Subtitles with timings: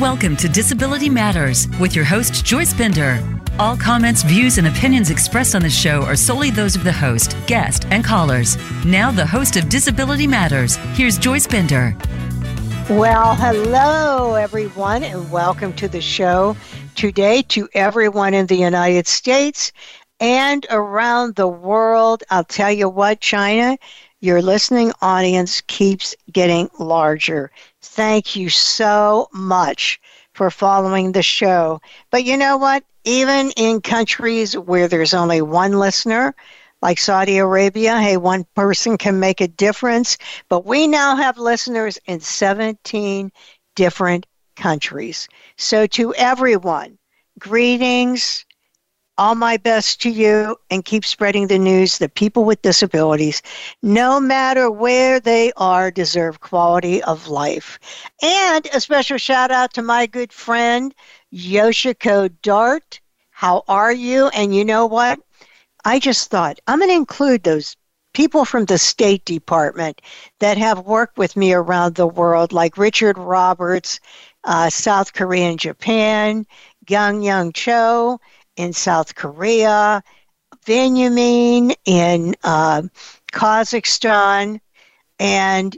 [0.00, 3.18] Welcome to Disability Matters with your host, Joyce Bender.
[3.58, 7.34] All comments, views, and opinions expressed on the show are solely those of the host,
[7.46, 8.58] guest, and callers.
[8.84, 11.96] Now, the host of Disability Matters, here's Joyce Bender.
[12.90, 16.58] Well, hello, everyone, and welcome to the show
[16.94, 19.72] today to everyone in the United States
[20.20, 22.22] and around the world.
[22.28, 23.78] I'll tell you what, China,
[24.20, 27.50] your listening audience keeps getting larger.
[27.82, 30.00] Thank you so much
[30.32, 31.80] for following the show.
[32.10, 32.84] But you know what?
[33.04, 36.34] Even in countries where there's only one listener,
[36.82, 40.18] like Saudi Arabia, hey, one person can make a difference.
[40.48, 43.32] But we now have listeners in 17
[43.74, 45.28] different countries.
[45.56, 46.98] So to everyone,
[47.38, 48.44] greetings,
[49.18, 53.42] all my best to you and keep spreading the news that people with disabilities,
[53.82, 57.78] no matter where they are, deserve quality of life.
[58.22, 60.94] And a special shout out to my good friend,
[61.32, 63.00] Yoshiko Dart.
[63.30, 64.28] How are you?
[64.28, 65.20] And you know what?
[65.84, 67.76] I just thought I'm going to include those
[68.12, 70.00] people from the State Department
[70.40, 74.00] that have worked with me around the world, like Richard Roberts,
[74.44, 76.46] uh, South Korea and Japan,
[76.86, 78.18] Gang Young Cho,
[78.56, 80.02] in South Korea,
[80.66, 82.82] Benjamin in uh,
[83.32, 84.60] Kazakhstan,
[85.18, 85.76] and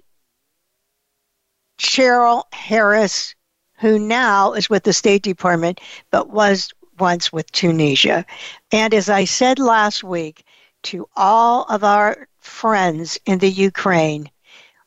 [1.78, 3.34] Cheryl Harris,
[3.78, 8.24] who now is with the State Department, but was once with Tunisia.
[8.72, 10.44] And as I said last week,
[10.84, 14.30] to all of our friends in the Ukraine,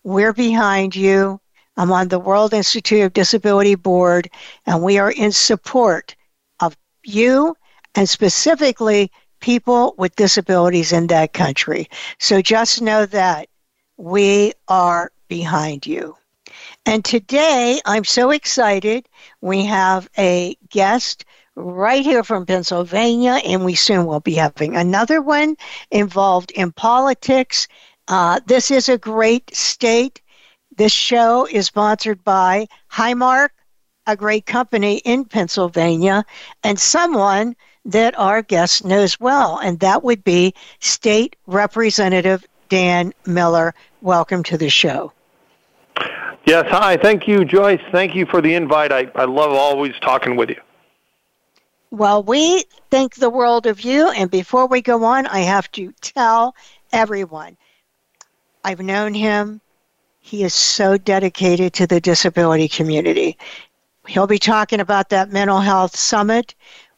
[0.04, 1.40] we're behind you.
[1.78, 4.30] I'm on the World Institute of Disability Board,
[4.66, 6.16] and we are in support
[6.60, 7.56] of you
[7.96, 11.90] and specifically people with disabilities in that country.
[12.20, 13.50] So just know that
[13.98, 16.16] we are behind you.
[16.86, 19.08] And today, I'm so excited.
[19.42, 21.26] We have a guest
[21.56, 25.56] right here from Pennsylvania, and we soon will be having another one
[25.92, 27.68] involved in politics.
[28.08, 30.22] Uh, this is a great state.
[30.76, 33.50] This show is sponsored by Highmark,
[34.08, 36.26] a great company in Pennsylvania,
[36.64, 37.56] and someone
[37.86, 43.74] that our guest knows well, and that would be State Representative Dan Miller.
[44.02, 45.12] Welcome to the show.
[46.46, 46.98] Yes, hi.
[46.98, 47.82] Thank you, Joyce.
[47.92, 48.92] Thank you for the invite.
[48.92, 50.60] I, I love always talking with you.
[51.92, 55.94] Well, we think the world of you, and before we go on, I have to
[56.02, 56.56] tell
[56.94, 57.58] everyone
[58.64, 59.60] I've known him.
[60.20, 63.38] He is so dedicated to the disability community.
[64.08, 66.56] He'll be talking about that mental health summit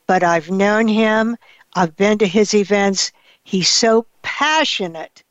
[0.08, 1.38] but I've known him.
[1.76, 3.12] I've been to his events.
[3.44, 5.24] He's so passionate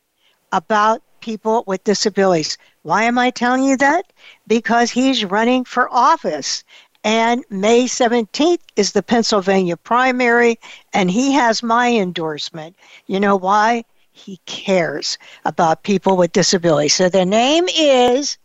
[0.51, 2.57] about people with disabilities.
[2.83, 4.11] Why am I telling you that?
[4.47, 6.63] Because he's running for office.
[7.03, 10.59] And May 17th is the Pennsylvania primary,
[10.93, 12.75] and he has my endorsement.
[13.07, 13.83] You know why?
[14.11, 16.93] He cares about people with disabilities.
[16.93, 18.37] So the name is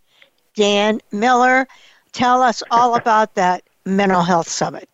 [0.54, 1.68] Dan Miller.
[2.12, 4.88] Tell us all about that mental health summit.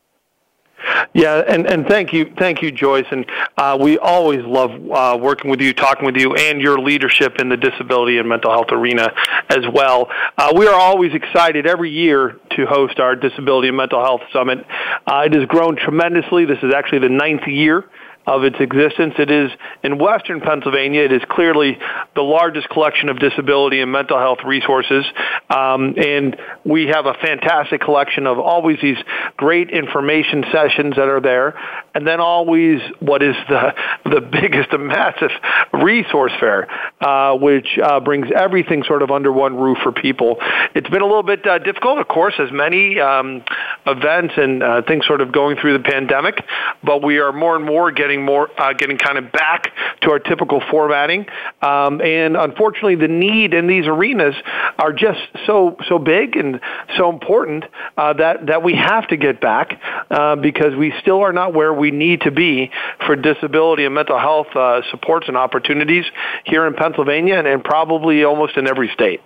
[1.12, 3.06] Yeah, and, and thank you, thank you, Joyce.
[3.10, 7.36] And uh, we always love uh, working with you, talking with you, and your leadership
[7.38, 9.12] in the disability and mental health arena
[9.48, 10.08] as well.
[10.36, 14.58] Uh, we are always excited every year to host our Disability and Mental Health Summit.
[15.06, 16.44] Uh, it has grown tremendously.
[16.44, 17.88] This is actually the ninth year
[18.26, 19.14] of its existence.
[19.18, 19.50] It is
[19.82, 21.02] in western Pennsylvania.
[21.02, 21.78] It is clearly
[22.14, 25.04] the largest collection of disability and mental health resources.
[25.50, 28.98] Um, and we have a fantastic collection of always these
[29.36, 31.54] great information sessions that are there.
[31.94, 33.74] And then always what is the,
[34.04, 35.30] the biggest and massive
[35.72, 36.68] resource fair,
[37.00, 40.36] uh, which uh, brings everything sort of under one roof for people.
[40.74, 43.44] It's been a little bit uh, difficult, of course, as many um,
[43.86, 46.44] events and uh, things sort of going through the pandemic,
[46.82, 49.72] but we are more and more getting more, uh, getting kind of back
[50.02, 51.26] to our typical formatting.
[51.62, 54.34] Um, and unfortunately, the need in these arenas
[54.78, 56.60] are just so so big and
[56.96, 57.64] so important
[57.96, 59.80] uh, that that we have to get back
[60.10, 62.70] uh, because we still are not where we need to be
[63.06, 66.04] for disability and mental health uh, supports and opportunities
[66.44, 69.20] here in Pennsylvania and, and probably almost in every state.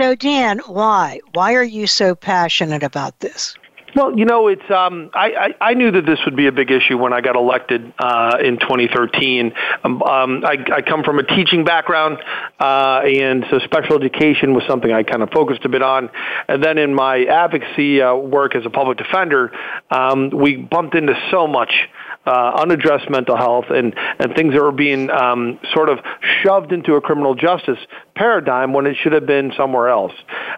[0.00, 1.20] So, Dan, why?
[1.32, 3.54] Why are you so passionate about this?
[3.94, 6.70] Well, you know, it's um, I, I, I knew that this would be a big
[6.70, 9.52] issue when I got elected uh, in 2013.
[9.84, 12.18] Um, um, I, I come from a teaching background,
[12.58, 16.08] uh, and so special education was something I kind of focused a bit on.
[16.48, 19.52] And then in my advocacy uh, work as a public defender,
[19.90, 21.72] um, we bumped into so much
[22.26, 25.98] uh, unaddressed mental health and, and things that were being um, sort of
[26.42, 27.78] shoved into a criminal justice
[28.14, 30.12] paradigm when it should have been somewhere else.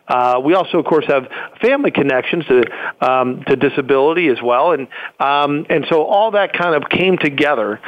[0.08, 1.26] Uh, we also, of course, have
[1.62, 2.64] family connections to
[3.00, 4.88] um, to disability as well, and
[5.18, 7.80] um, and so all that kind of came together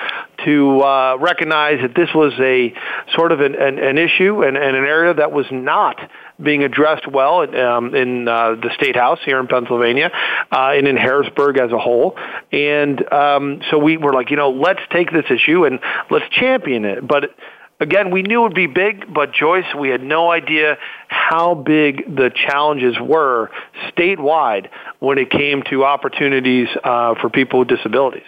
[0.44, 2.72] to uh, recognize that this was a
[3.14, 5.98] sort of an, an, an issue and, and, an area that was not
[6.42, 10.10] being addressed well um, in uh, the state house here in Pennsylvania
[10.52, 12.16] uh, and in Harrisburg as a whole.
[12.52, 15.80] And um, so we were like, you know, let's take this issue and
[16.10, 17.06] let's champion it.
[17.06, 17.34] But
[17.80, 20.78] again, we knew it would be big, but Joyce, we had no idea
[21.08, 23.50] how big the challenges were
[23.90, 24.68] statewide
[24.98, 28.26] when it came to opportunities uh, for people with disabilities.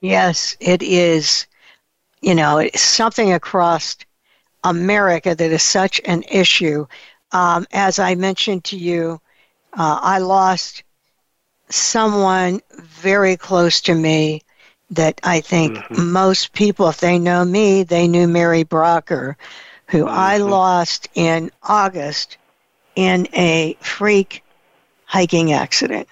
[0.00, 1.46] Yes, it is.
[2.22, 3.96] You know, something across
[4.64, 6.86] America that is such an issue.
[7.32, 9.20] Um, as I mentioned to you,
[9.72, 10.82] uh, I lost
[11.68, 14.42] someone very close to me
[14.90, 16.10] that I think mm-hmm.
[16.12, 19.36] most people, if they know me, they knew Mary Brocker,
[19.86, 20.18] who mm-hmm.
[20.18, 22.38] I lost in August
[22.96, 24.42] in a freak
[25.04, 26.08] hiking accident.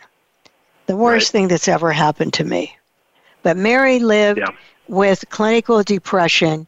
[0.87, 1.33] The worst right.
[1.33, 2.77] thing that's ever happened to me.
[3.43, 4.51] But Mary lived yeah.
[4.87, 6.68] with clinical depression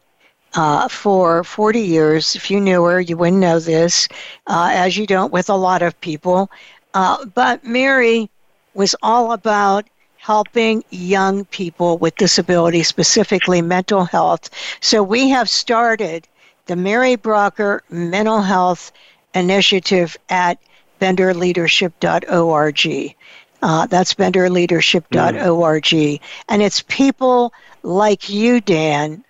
[0.55, 2.35] uh, for 40 years.
[2.35, 4.09] If you knew her, you wouldn't know this,
[4.47, 6.51] uh, as you don't with a lot of people.
[6.95, 8.31] Uh, but Mary
[8.75, 9.87] was all about
[10.17, 14.51] helping young people with disabilities, specifically mental health.
[14.81, 16.29] So we have started
[16.67, 18.93] the Mary Brocker Mental Health
[19.35, 20.59] Initiative at
[21.01, 23.17] benderleadership.org.
[23.63, 25.83] Uh, that's benderleadership.org.
[25.83, 26.21] Mm.
[26.49, 27.53] And it's people
[27.83, 29.25] like you, Dan,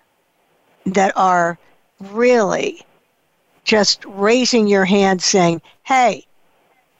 [0.87, 1.59] that are
[1.99, 2.85] really
[3.65, 6.27] just raising your hand saying, hey,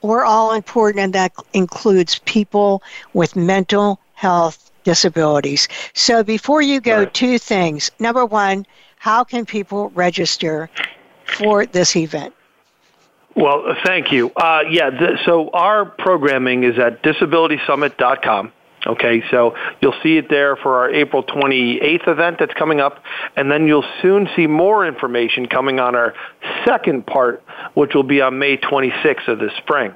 [0.03, 2.83] we're all important, and that includes people
[3.13, 5.69] with mental health disabilities.
[5.95, 7.15] So before you go, right.
[7.15, 7.91] two things.
[7.99, 8.67] Number one,
[8.97, 10.71] how can people register
[11.25, 12.35] for this event?
[13.35, 14.31] Well, thank you.
[14.37, 18.53] Uh, yeah, th- so our programming is at disabilitysummit.com.
[18.91, 23.01] Okay, so you'll see it there for our April 28th event that's coming up,
[23.37, 26.13] and then you'll soon see more information coming on our
[26.67, 27.45] second part,
[27.75, 29.95] which will be on May 26th of this spring.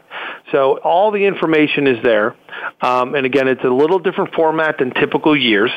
[0.53, 2.37] So all the information is there.
[2.81, 5.71] Um, and again, it's a little different format than typical years,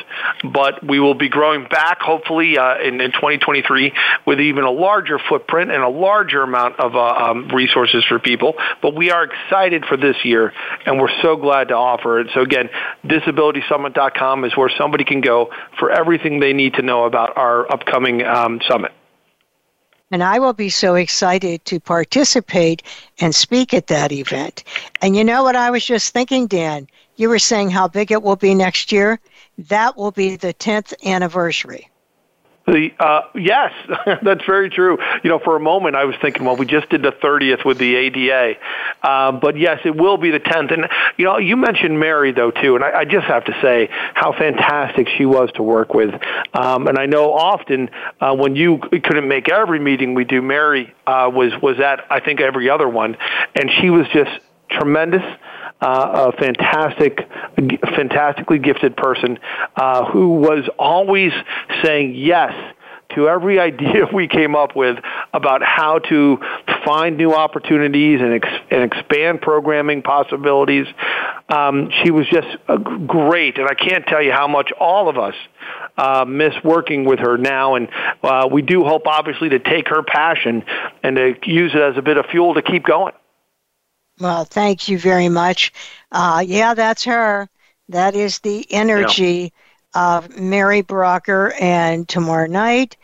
[0.52, 3.92] but we will be growing back hopefully uh, in, in 2023
[4.26, 8.54] with even a larger footprint and a larger amount of uh, um, resources for people.
[8.82, 10.52] But we are excited for this year,
[10.86, 12.28] and we're so glad to offer it.
[12.34, 12.68] So again,
[13.04, 18.24] disabilitysummit.com is where somebody can go for everything they need to know about our upcoming
[18.24, 18.92] um, summit.
[20.10, 22.82] And I will be so excited to participate
[23.20, 24.64] and speak at that event.
[25.02, 26.88] And you know what I was just thinking, Dan?
[27.16, 29.20] You were saying how big it will be next year.
[29.58, 31.90] That will be the 10th anniversary.
[32.68, 33.72] The uh, yes,
[34.22, 34.98] that's very true.
[35.22, 37.78] You know, for a moment I was thinking, well, we just did the 30th with
[37.78, 38.56] the ADA,
[39.02, 40.72] um, but yes, it will be the 10th.
[40.72, 40.86] And
[41.16, 44.32] you know, you mentioned Mary though too, and I, I just have to say how
[44.32, 46.14] fantastic she was to work with.
[46.52, 47.88] Um, and I know often
[48.20, 52.20] uh, when you couldn't make every meeting we do, Mary uh, was was at I
[52.20, 53.16] think every other one,
[53.54, 54.30] and she was just
[54.70, 55.24] tremendous
[55.80, 57.28] uh, a fantastic,
[57.96, 59.38] fantastically gifted person
[59.76, 61.32] uh, who was always
[61.82, 62.52] saying yes
[63.14, 64.98] to every idea we came up with
[65.32, 66.38] about how to
[66.84, 70.86] find new opportunities and, ex- and expand programming possibilities.
[71.48, 72.48] Um, she was just
[73.06, 75.34] great, and I can't tell you how much all of us
[75.96, 77.76] uh, miss working with her now.
[77.76, 77.88] And
[78.22, 80.64] uh, we do hope, obviously, to take her passion
[81.02, 83.14] and to use it as a bit of fuel to keep going.
[84.20, 85.72] Well, thank you very much.
[86.10, 87.48] Uh, yeah, that's her.
[87.88, 89.52] That is the energy
[89.94, 90.16] yeah.
[90.16, 91.52] of Mary Brocker.
[91.60, 92.96] And tomorrow night,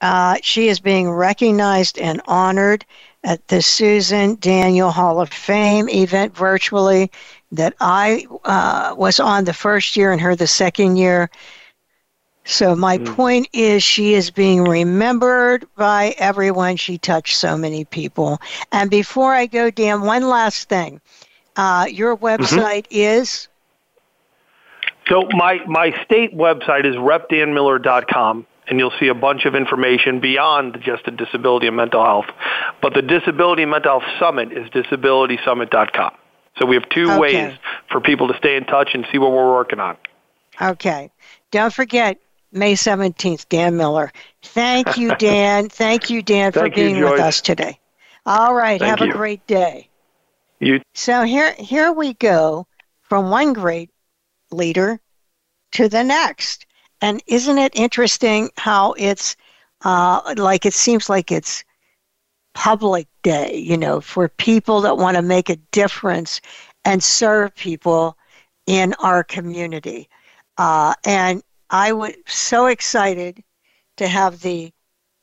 [0.00, 2.84] uh, she is being recognized and honored
[3.24, 7.10] at the Susan Daniel Hall of Fame event virtually
[7.52, 11.30] that I uh, was on the first year and her the second year.
[12.44, 13.14] So my mm.
[13.14, 16.76] point is she is being remembered by everyone.
[16.76, 18.40] She touched so many people.
[18.72, 21.00] And before I go, Dan, one last thing.
[21.56, 22.24] Uh, your mm-hmm.
[22.24, 23.24] website mm-hmm.
[23.24, 23.48] is?
[25.08, 30.78] So my, my state website is repdanmiller.com and you'll see a bunch of information beyond
[30.82, 32.26] just the disability and mental health.
[32.80, 36.12] But the Disability and Mental Health Summit is disabilitysummit.com.
[36.58, 37.18] So we have two okay.
[37.18, 37.58] ways
[37.90, 39.96] for people to stay in touch and see what we're working on.
[40.60, 41.10] Okay.
[41.50, 42.18] Don't forget,
[42.52, 44.12] May 17th, Dan Miller.
[44.42, 45.68] Thank you, Dan.
[45.68, 47.78] Thank you, Dan, for being you, with us today.
[48.26, 48.80] All right.
[48.80, 49.12] Thank have you.
[49.12, 49.88] a great day.
[50.58, 50.80] You.
[50.94, 52.66] So here, here we go
[53.02, 53.90] from one great
[54.50, 55.00] leader
[55.72, 56.66] to the next.
[57.00, 59.36] And isn't it interesting how it's
[59.84, 61.64] uh, like it seems like it's
[62.54, 66.40] public day, you know, for people that want to make a difference
[66.84, 68.16] and serve people
[68.66, 70.08] in our community.
[70.58, 73.44] Uh, and I was so excited
[73.96, 74.72] to have the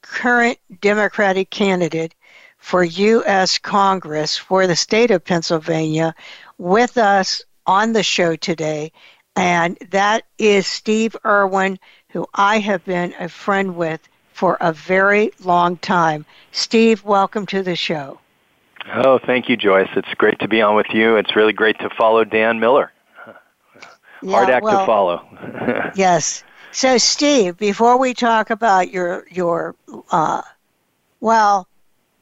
[0.01, 2.15] current Democratic candidate
[2.57, 3.57] for U.S.
[3.57, 6.15] Congress for the state of Pennsylvania
[6.57, 8.93] with us on the show today.
[9.35, 11.79] And that is Steve Irwin,
[12.11, 16.25] who I have been a friend with for a very long time.
[16.51, 18.19] Steve, welcome to the show.
[19.03, 19.89] Oh, thank you, Joyce.
[19.97, 21.17] It's great to be on with you.
[21.17, 22.93] It's really great to follow Dan Miller.
[24.21, 25.21] Yeah, Hard act well, to follow.
[25.93, 26.43] yes.
[26.71, 29.75] So, Steve, before we talk about your your
[30.11, 30.41] uh,
[31.21, 31.67] well,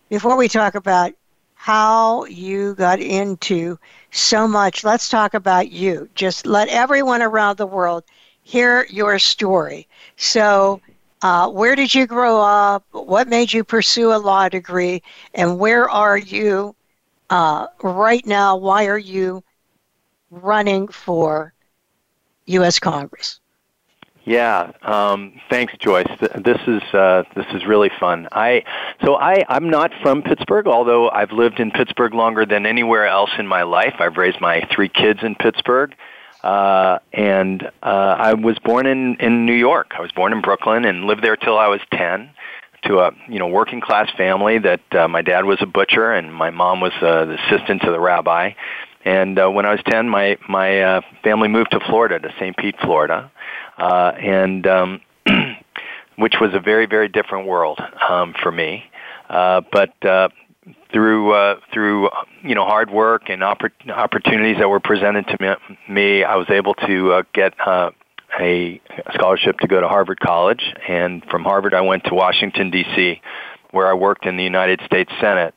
[0.10, 1.14] before we talk about
[1.56, 3.78] how you got into
[4.12, 6.10] so much, let's talk about you.
[6.16, 8.04] Just let everyone around the world
[8.44, 9.88] hear your story.
[10.18, 10.82] So,
[11.22, 12.86] uh, where did you grow up?
[12.92, 15.04] What made you pursue a law degree?
[15.34, 16.76] And where are you
[17.30, 18.58] uh, right now?
[18.58, 19.44] Why are you
[20.32, 21.55] running for
[22.48, 22.80] U.S.
[22.80, 23.40] Congress?
[24.26, 26.10] Yeah, um, thanks, Joyce.
[26.20, 28.28] This is uh, this is really fun.
[28.32, 28.64] I
[29.04, 33.30] so I I'm not from Pittsburgh, although I've lived in Pittsburgh longer than anywhere else
[33.38, 33.94] in my life.
[34.00, 35.94] I've raised my three kids in Pittsburgh,
[36.44, 39.94] uh, and uh, I was born in in New York.
[39.96, 42.32] I was born in Brooklyn and lived there till I was ten.
[42.86, 46.34] To a you know working class family that uh, my dad was a butcher and
[46.34, 48.54] my mom was uh, the assistant to the rabbi.
[49.06, 52.58] And uh, when I was 10, my, my uh, family moved to Florida, to St.
[52.58, 53.32] Pete, Florida,
[53.78, 55.02] uh, and um,
[56.18, 58.84] which was a very, very different world um, for me.
[59.30, 60.30] Uh, but uh,
[60.92, 62.10] through uh, through
[62.44, 66.50] you know hard work and oppor- opportunities that were presented to me, me I was
[66.50, 67.92] able to uh, get uh,
[68.40, 68.82] a
[69.14, 73.22] scholarship to go to Harvard College, and from Harvard I went to Washington D.C.,
[73.72, 75.54] where I worked in the United States Senate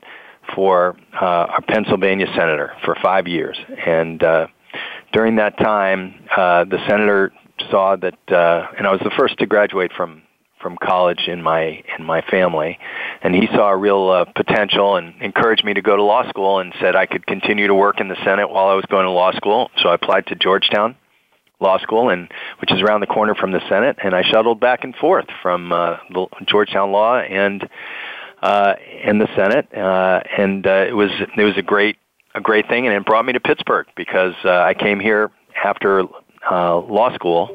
[0.54, 4.46] for uh, a Pennsylvania senator for five years, and uh,
[5.12, 7.32] during that time, uh, the senator
[7.70, 10.22] saw that, uh, and I was the first to graduate from
[10.60, 12.78] from college in my in my family,
[13.22, 16.58] and he saw a real uh, potential and encouraged me to go to law school
[16.58, 19.10] and said I could continue to work in the Senate while I was going to
[19.10, 19.70] law school.
[19.78, 20.96] So I applied to Georgetown
[21.60, 22.28] Law School, and
[22.60, 25.72] which is around the corner from the Senate, and I shuttled back and forth from
[25.72, 25.96] uh,
[26.46, 27.68] Georgetown Law and
[28.42, 31.96] uh, in the Senate, uh, and uh, it was it was a great
[32.34, 35.30] a great thing, and it brought me to Pittsburgh because uh, I came here
[35.62, 36.04] after
[36.50, 37.48] uh, law school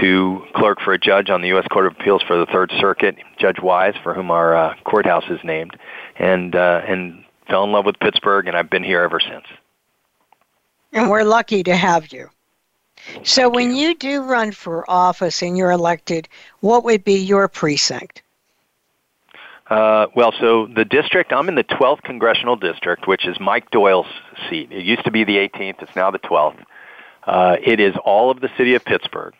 [0.00, 1.66] to clerk for a judge on the U.S.
[1.68, 5.40] Court of Appeals for the Third Circuit, Judge Weis, for whom our uh, courthouse is
[5.44, 5.76] named,
[6.18, 9.44] and uh, and fell in love with Pittsburgh, and I've been here ever since.
[10.92, 12.30] And we're lucky to have you.
[13.22, 13.88] So, Thank when you.
[13.88, 16.28] you do run for office and you're elected,
[16.60, 18.22] what would be your precinct?
[19.68, 24.06] Uh, well, so the district, I'm in the 12th congressional district, which is Mike Doyle's
[24.48, 24.70] seat.
[24.70, 26.62] It used to be the 18th, it's now the 12th.
[27.24, 29.34] Uh, it is all of the city of Pittsburgh.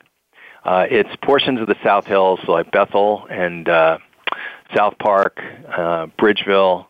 [0.65, 3.99] Uh, it's portions of the South Hills like Bethel and uh,
[4.75, 6.87] South Park, uh, Bridgeville.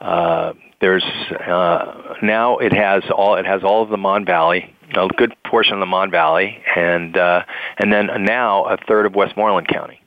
[0.00, 5.06] Uh, there's uh, now it has all it has all of the Mon Valley, a
[5.16, 7.42] good portion of the Mon Valley, and uh,
[7.78, 10.00] and then now a third of Westmoreland County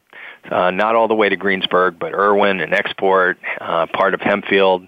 [0.50, 4.88] uh, not all the way to Greensburg, but Irwin and Export, uh, part of Hempfield,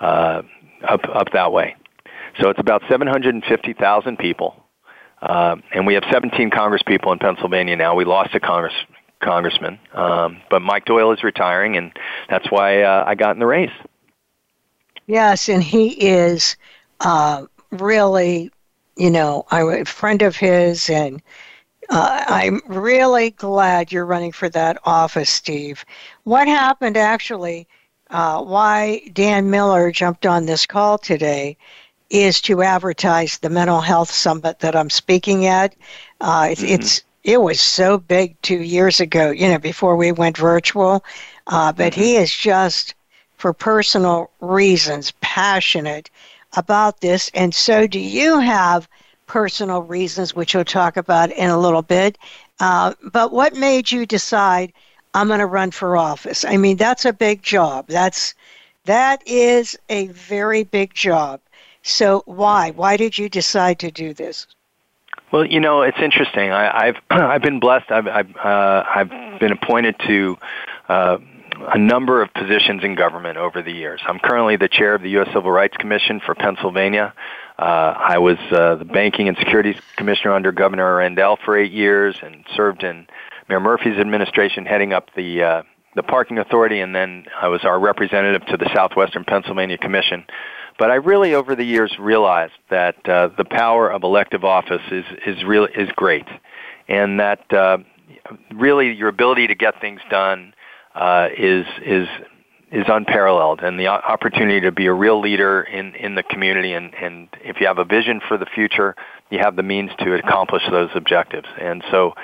[0.00, 0.42] uh,
[0.86, 1.76] up up that way.
[2.40, 4.56] So it's about 750,000 people,
[5.22, 7.94] uh, and we have 17 Congress people in Pennsylvania now.
[7.94, 8.74] We lost a Congress
[9.20, 11.92] congressman, um, but Mike Doyle is retiring, and
[12.28, 13.70] that's why uh, I got in the race.
[15.06, 16.56] Yes, and he is
[17.00, 18.50] uh, really,
[18.96, 21.22] you know, I'm a friend of his, and
[21.90, 25.84] uh, I'm really glad you're running for that office, Steve.
[26.24, 27.66] What happened actually,
[28.10, 31.56] uh, why Dan Miller jumped on this call today,
[32.10, 35.74] is to advertise the mental health summit that I'm speaking at.
[36.20, 36.64] Uh, mm-hmm.
[36.66, 41.02] It's it was so big two years ago, you know, before we went virtual.
[41.46, 42.02] Uh, but mm-hmm.
[42.02, 42.94] he is just,
[43.38, 46.10] for personal reasons, passionate
[46.56, 47.30] about this.
[47.34, 48.88] And so, do you have
[49.26, 52.18] personal reasons, which we'll talk about in a little bit.
[52.60, 54.72] Uh, but what made you decide
[55.14, 56.44] I'm going to run for office?
[56.44, 57.86] I mean, that's a big job.
[57.88, 58.34] That's
[58.84, 61.40] that is a very big job.
[61.82, 62.70] So why?
[62.70, 64.46] Why did you decide to do this?
[65.32, 66.52] Well, you know, it's interesting.
[66.52, 67.90] I, have I've been blessed.
[67.90, 70.38] I've I've, uh, I've been appointed to
[70.88, 71.18] uh,
[71.72, 74.00] a number of positions in government over the years.
[74.06, 75.28] I'm currently the chair of the U.S.
[75.32, 77.12] Civil Rights Commission for Pennsylvania.
[77.58, 82.16] Uh, I was uh, the Banking and Securities Commissioner under Governor Rendell for eight years
[82.20, 83.06] and served in
[83.48, 85.62] Mayor Murphy's administration heading up the uh,
[85.94, 90.24] the parking authority, and then I was our representative to the Southwestern Pennsylvania Commission.
[90.76, 95.04] But I really, over the years, realized that uh, the power of elective office is
[95.24, 96.26] is really is great,
[96.88, 97.78] and that uh,
[98.52, 100.54] really your ability to get things done
[100.96, 102.08] uh, is is
[102.74, 106.92] is unparalleled, and the opportunity to be a real leader in in the community, and
[106.94, 108.96] and if you have a vision for the future,
[109.30, 111.46] you have the means to accomplish those objectives.
[111.60, 112.14] And so,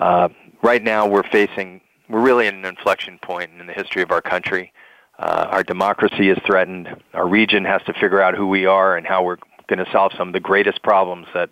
[0.00, 0.28] uh,
[0.62, 4.20] right now, we're facing we're really at an inflection point in the history of our
[4.20, 4.72] country.
[5.16, 6.88] Uh, our democracy is threatened.
[7.14, 9.38] Our region has to figure out who we are and how we're
[9.68, 11.50] going to solve some of the greatest problems that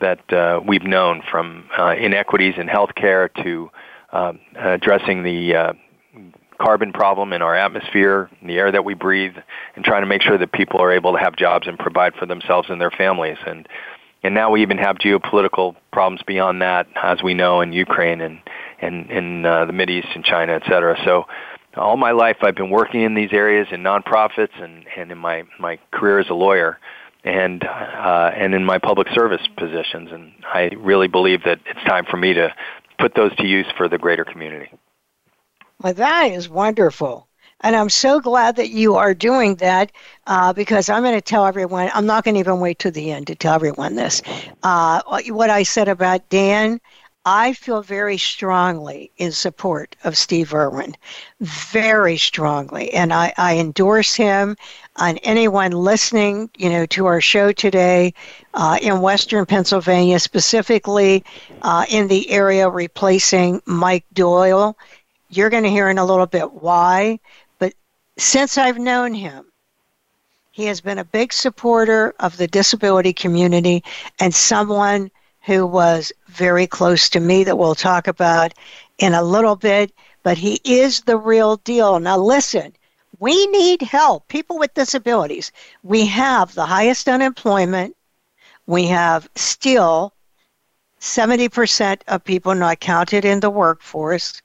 [0.00, 3.70] that uh, we've known, from uh, inequities in healthcare to
[4.12, 5.72] uh, addressing the uh,
[6.60, 9.36] carbon problem in our atmosphere, in the air that we breathe,
[9.74, 12.26] and trying to make sure that people are able to have jobs and provide for
[12.26, 13.38] themselves and their families.
[13.46, 13.68] And
[14.22, 18.40] and now we even have geopolitical problems beyond that, as we know in Ukraine and
[18.80, 20.96] and in uh, the Mid East and China, et cetera.
[21.04, 21.26] So
[21.76, 25.44] all my life I've been working in these areas in nonprofits and and in my
[25.58, 26.78] my career as a lawyer
[27.24, 32.06] and uh, and in my public service positions and I really believe that it's time
[32.10, 32.54] for me to
[32.98, 34.70] put those to use for the greater community.
[35.86, 37.28] Well, that is wonderful.
[37.60, 39.92] And I'm so glad that you are doing that
[40.26, 43.12] uh, because I'm going to tell everyone, I'm not going to even wait to the
[43.12, 44.20] end to tell everyone this.
[44.64, 46.80] Uh, what I said about Dan,
[47.24, 50.96] I feel very strongly in support of Steve Irwin,
[51.40, 54.56] very strongly, and I, I endorse him.
[54.96, 58.12] And anyone listening, you know, to our show today
[58.54, 61.22] uh, in Western Pennsylvania, specifically
[61.62, 64.76] uh, in the area replacing Mike Doyle,
[65.36, 67.20] you're going to hear in a little bit why.
[67.58, 67.74] But
[68.16, 69.46] since I've known him,
[70.50, 73.84] he has been a big supporter of the disability community
[74.20, 75.10] and someone
[75.42, 78.54] who was very close to me that we'll talk about
[78.98, 82.00] in a little bit, but he is the real deal.
[82.00, 82.72] Now, listen,
[83.18, 84.26] we need help.
[84.28, 85.52] People with disabilities.
[85.82, 87.96] We have the highest unemployment.
[88.66, 90.12] We have still
[91.00, 94.42] 70% of people not counted in the workforce.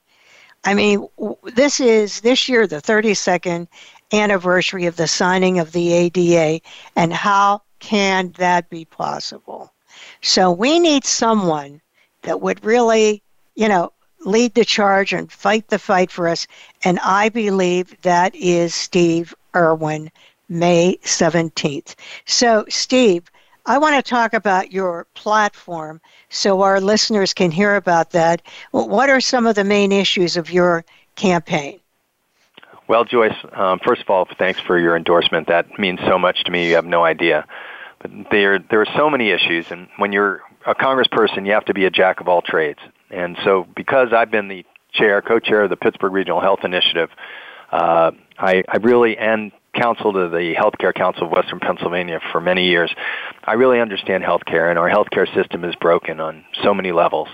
[0.64, 1.08] I mean,
[1.44, 3.68] this is this year the 32nd
[4.14, 6.62] anniversary of the signing of the ADA,
[6.96, 9.74] and how can that be possible?
[10.22, 11.82] So we need someone
[12.22, 13.24] that would really,
[13.56, 13.92] you know,
[14.24, 16.46] lead the charge and fight the fight for us.
[16.84, 20.12] And I believe that is Steve Irwin,
[20.48, 21.96] May 17th.
[22.26, 23.32] So, Steve,
[23.72, 28.42] I want to talk about your platform so our listeners can hear about that.
[28.72, 30.84] What are some of the main issues of your
[31.16, 31.80] campaign?
[32.90, 35.48] Well, Joyce, um, first of all, thanks for your endorsement.
[35.48, 36.68] That means so much to me.
[36.68, 37.48] You have no idea.
[38.00, 41.74] But there, there are so many issues, and when you're a congressperson, you have to
[41.74, 42.80] be a jack of all trades.
[43.10, 47.10] And so, because I've been the chair, co-chair of the Pittsburgh Regional Health Initiative,
[47.72, 52.66] uh, I, I really and counsel to the Healthcare Council of Western Pennsylvania for many
[52.66, 52.94] years.
[53.44, 57.30] I really understand healthcare, and our healthcare system is broken on so many levels.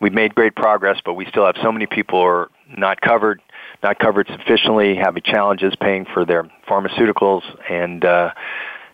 [0.00, 3.40] We've made great progress, but we still have so many people who are not covered,
[3.82, 8.32] not covered sufficiently, having challenges paying for their pharmaceuticals, and uh,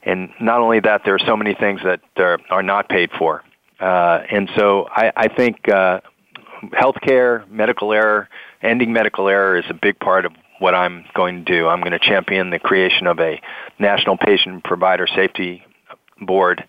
[0.02, 3.42] and not only that, there are so many things that are, are not paid for.
[3.80, 6.00] Uh, and so I, I think uh,
[6.72, 8.28] healthcare, medical error,
[8.62, 11.68] ending medical error is a big part of what I'm going to do.
[11.68, 13.40] I'm going to champion the creation of a
[13.78, 15.62] national patient provider safety
[16.20, 16.64] board,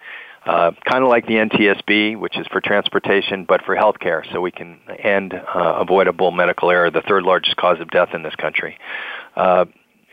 [0.45, 4.52] uh, kind of like the NTSB, which is for transportation, but for healthcare, so we
[4.52, 8.78] can end uh, avoidable medical error, the third largest cause of death in this country.
[9.36, 9.65] Uh,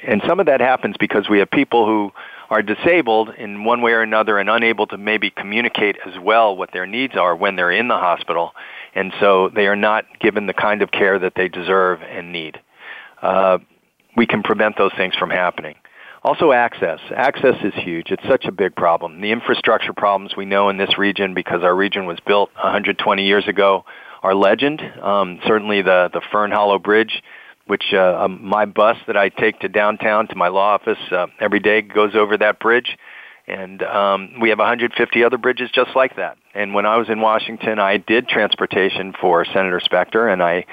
[0.06, 2.12] and some of that happens because we have people who
[2.50, 6.70] are disabled in one way or another and unable to maybe communicate as well what
[6.72, 8.52] their needs are when they're in the hospital,
[8.94, 12.60] and so they are not given the kind of care that they deserve and need.
[13.26, 13.58] Uh,
[14.16, 15.74] we can prevent those things from happening.
[16.22, 16.98] Also, access.
[17.14, 18.10] Access is huge.
[18.10, 19.20] It's such a big problem.
[19.20, 23.46] The infrastructure problems we know in this region because our region was built 120 years
[23.46, 23.84] ago
[24.22, 24.80] are legend.
[25.02, 27.22] Um, certainly, the the Fern Hollow Bridge
[27.66, 31.26] which uh, um, my bus that I take to downtown to my law office uh,
[31.40, 32.96] every day goes over that bridge.
[33.48, 36.36] And um, we have 150 other bridges just like that.
[36.54, 40.64] And when I was in Washington, I did transportation for Senator Specter, and I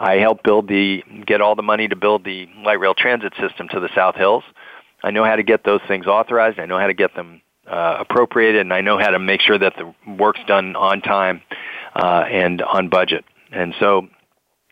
[0.00, 3.68] I helped build the get all the money to build the light rail transit system
[3.68, 4.42] to the South Hills.
[5.02, 6.58] I know how to get those things authorized.
[6.58, 9.58] I know how to get them uh, appropriated, and I know how to make sure
[9.58, 11.42] that the work's done on time
[11.94, 13.24] uh, and on budget.
[13.52, 14.08] And so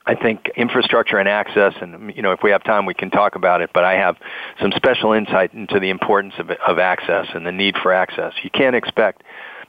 [0.07, 3.35] I think infrastructure and access, and you know, if we have time, we can talk
[3.37, 3.71] about it.
[3.75, 4.17] But I have
[4.61, 8.33] some special insight into the importance of, of access and the need for access.
[8.43, 9.23] You can't expect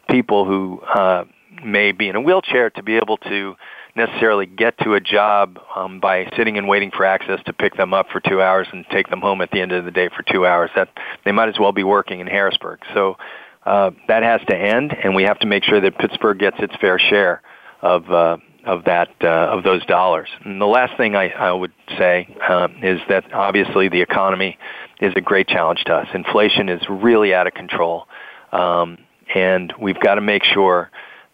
[0.09, 1.25] people who uh,
[1.63, 3.55] may be in a wheelchair to be able to
[3.95, 7.93] necessarily get to a job um, by sitting and waiting for access to pick them
[7.93, 10.23] up for two hours and take them home at the end of the day for
[10.23, 10.69] two hours.
[10.75, 10.89] That
[11.25, 12.79] they might as well be working in Harrisburg.
[12.93, 13.17] So
[13.65, 16.75] uh, that has to end, and we have to make sure that Pittsburgh gets its
[16.79, 17.41] fair share
[17.81, 20.29] of uh, of that uh, of those dollars.
[20.43, 24.57] And the last thing I, I would say uh, is that obviously the economy
[25.01, 26.07] is a great challenge to us.
[26.13, 28.07] Inflation is really out of control,
[28.51, 28.97] um,
[29.33, 30.89] and we've got to make sure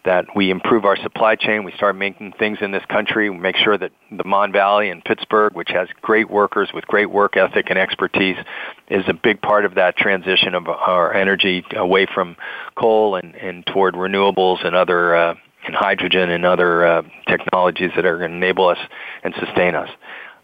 [0.06, 1.64] that we improve our supply chain.
[1.64, 3.28] We start making things in this country.
[3.28, 7.10] We make sure that the Mon Valley and Pittsburgh, which has great workers with great
[7.10, 8.36] work ethic and expertise,
[8.88, 12.36] is a big part of that transition of our energy away from
[12.76, 15.34] coal and, and toward renewables and other uh,
[15.66, 18.78] and hydrogen and other uh, technologies that are going to enable us
[19.24, 19.90] and sustain us.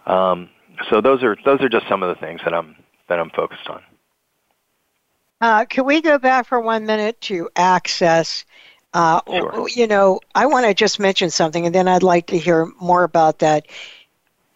[0.06, 0.50] Um,
[0.90, 2.74] so those are those are just some of the things that I'm
[3.08, 3.82] that I'm focused on.
[5.40, 8.44] Uh, can we go back for one minute to access?
[8.94, 9.68] Uh, sure.
[9.68, 13.04] You know, I want to just mention something, and then I'd like to hear more
[13.04, 13.66] about that.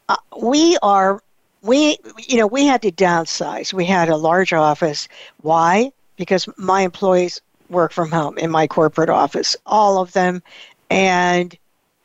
[0.09, 1.22] Uh, we are,
[1.62, 3.72] we, you know, we had to downsize.
[3.72, 5.09] We had a large office.
[5.40, 5.92] Why?
[6.16, 10.42] Because my employees work from home in my corporate office, all of them,
[10.90, 11.57] and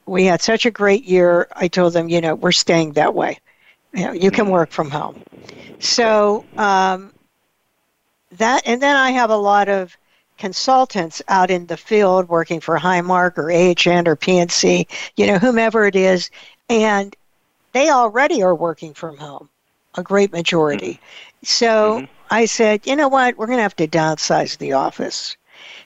[0.05, 1.47] we had such a great year.
[1.55, 3.39] I told them, you know, we're staying that way.
[3.93, 4.53] You know, you can mm-hmm.
[4.53, 5.21] work from home.
[5.79, 7.13] So um,
[8.37, 9.95] that, and then I have a lot of
[10.41, 15.85] consultants out in the field working for Highmark or AHN or PNC, you know, whomever
[15.85, 16.31] it is,
[16.67, 17.15] and
[17.73, 19.49] they already are working from home,
[19.93, 20.93] a great majority.
[20.93, 21.45] Mm-hmm.
[21.45, 22.05] So mm-hmm.
[22.31, 25.37] I said, you know what, we're going to have to downsize the office.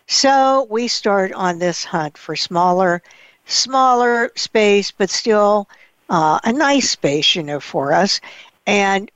[0.07, 3.03] So we start on this hunt for smaller,
[3.47, 5.67] smaller space, but still
[6.09, 8.21] uh, a nice space, you know, for us.
[8.65, 9.11] And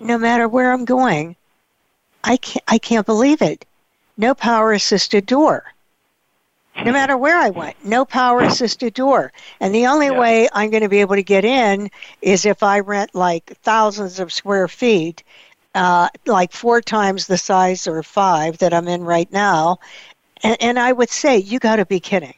[0.00, 1.36] no matter where I'm going,
[2.24, 3.66] I can't, I can't believe it
[4.18, 5.64] no power assisted door.
[6.84, 9.32] No matter where I went, no power assisted door.
[9.60, 10.18] And the only yeah.
[10.18, 14.18] way I'm going to be able to get in is if I rent like thousands
[14.18, 15.22] of square feet,
[15.74, 19.78] uh, like four times the size or five that I'm in right now.
[20.42, 22.34] And, and I would say, you got to be kidding.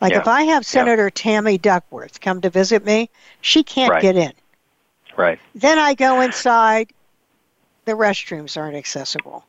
[0.00, 0.20] Like yeah.
[0.20, 1.10] if I have Senator yeah.
[1.14, 4.02] Tammy Duckworth come to visit me, she can't right.
[4.02, 4.32] get in.
[5.16, 5.38] Right.
[5.54, 6.90] Then I go inside,
[7.84, 9.44] the restrooms aren't accessible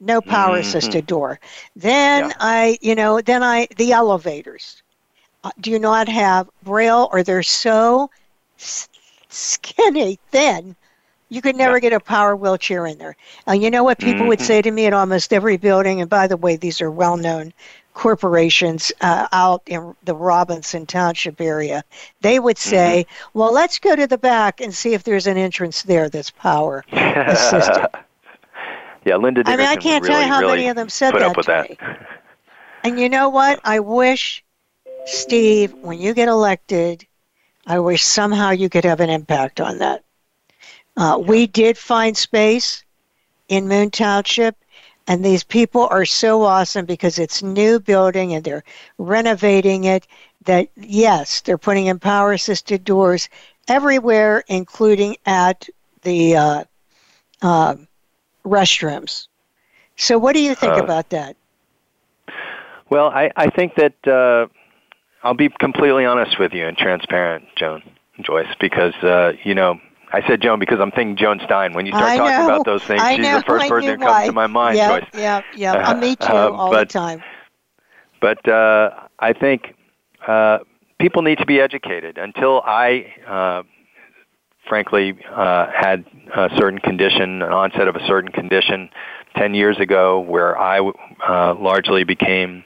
[0.00, 1.14] no power assisted mm-hmm.
[1.14, 1.40] door.
[1.76, 2.36] Then yeah.
[2.40, 4.82] I, you know, then I, the elevators
[5.42, 8.10] uh, do not have braille or they're so
[9.28, 10.76] skinny, thin,
[11.28, 11.80] you could never yeah.
[11.80, 13.16] get a power wheelchair in there.
[13.46, 14.28] And you know what people mm-hmm.
[14.28, 17.16] would say to me at almost every building, and by the way, these are well
[17.16, 17.52] known
[17.94, 21.84] corporations uh, out in the Robinson Township area,
[22.20, 23.38] they would say, mm-hmm.
[23.38, 26.84] well, let's go to the back and see if there's an entrance there that's power
[26.92, 27.88] assisted.
[29.04, 30.88] Yeah, Linda Dickerson I mean, I can't really, tell you how really many of them
[30.88, 31.70] said put that up with that.
[31.70, 31.78] me.
[32.84, 33.60] And you know what?
[33.64, 34.44] I wish,
[35.06, 37.06] Steve, when you get elected,
[37.66, 40.04] I wish somehow you could have an impact on that.
[40.96, 42.84] Uh, we did find space
[43.48, 44.56] in Moon Township,
[45.06, 48.64] and these people are so awesome because it's new building and they're
[48.98, 50.06] renovating it.
[50.44, 53.28] That yes, they're putting in power assisted doors
[53.66, 55.68] everywhere, including at
[56.02, 56.64] the uh,
[57.40, 57.76] uh,
[58.44, 59.28] restrooms.
[59.96, 61.36] So, what do you think uh, about that?
[62.90, 64.46] Well, I, I think that uh,
[65.22, 67.82] I'll be completely honest with you and transparent, Joan
[68.20, 69.80] Joyce, because uh, you know
[70.12, 71.72] I said Joan because I'm thinking Joan Stein.
[71.72, 72.44] When you start I talking know.
[72.44, 73.38] about those things, I she's know.
[73.38, 74.12] the first I person who why.
[74.12, 75.10] comes to my mind, yep, Joyce.
[75.14, 77.22] Yeah, yeah, uh, me too, uh, all but, the time.
[78.20, 79.74] But uh, I think
[80.26, 80.58] uh,
[80.98, 82.18] people need to be educated.
[82.18, 83.62] Until I uh,
[84.68, 88.90] frankly uh, had a certain condition, an onset of a certain condition
[89.36, 92.64] 10 years ago where I uh, largely became,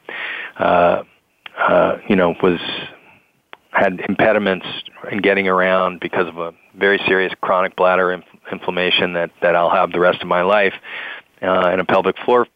[0.58, 1.02] uh,
[1.58, 2.60] uh, you know, was
[3.70, 4.66] had impediments
[5.12, 9.70] in getting around because of a very serious chronic bladder inf- inflammation that, that I'll
[9.70, 10.72] have the rest of my life
[11.42, 12.46] uh, and a pelvic floor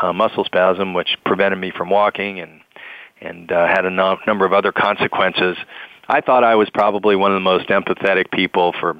[0.00, 2.60] uh, muscle spasm which prevented me from walking and
[3.20, 5.56] and uh, had a no- number of other consequences
[6.08, 8.98] I thought I was probably one of the most empathetic people for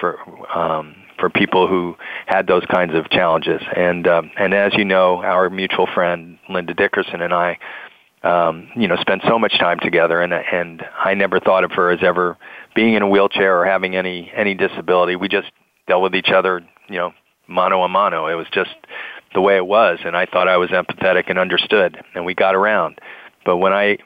[0.00, 0.18] for
[0.56, 1.96] um, for people who
[2.26, 3.62] had those kinds of challenges.
[3.74, 7.58] And um, and as you know, our mutual friend Linda Dickerson and I,
[8.22, 11.90] um, you know, spent so much time together, and and I never thought of her
[11.90, 12.36] as ever
[12.74, 15.16] being in a wheelchair or having any any disability.
[15.16, 15.50] We just
[15.88, 17.12] dealt with each other, you know,
[17.46, 18.26] mano a mano.
[18.26, 18.74] It was just
[19.34, 22.54] the way it was, and I thought I was empathetic and understood, and we got
[22.54, 23.00] around.
[23.44, 23.98] But when I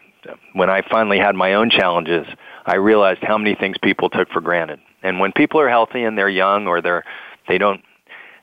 [0.52, 2.26] when I finally had my own challenges,
[2.66, 4.80] I realized how many things people took for granted.
[5.02, 7.04] And when people are healthy and they're young or they're
[7.48, 7.82] they don't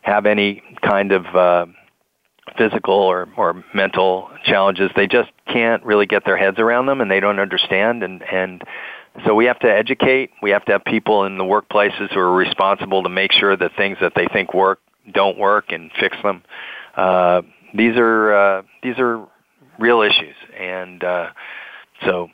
[0.01, 1.65] have any kind of uh,
[2.57, 7.11] physical or, or mental challenges, they just can't really get their heads around them and
[7.11, 8.63] they don't understand and and
[9.25, 10.31] so we have to educate.
[10.41, 13.75] We have to have people in the workplaces who are responsible to make sure that
[13.75, 14.79] things that they think work
[15.11, 16.43] don't work and fix them.
[16.95, 17.41] Uh,
[17.73, 19.25] these are uh, these are
[19.79, 21.29] real issues, and uh,
[22.05, 22.29] so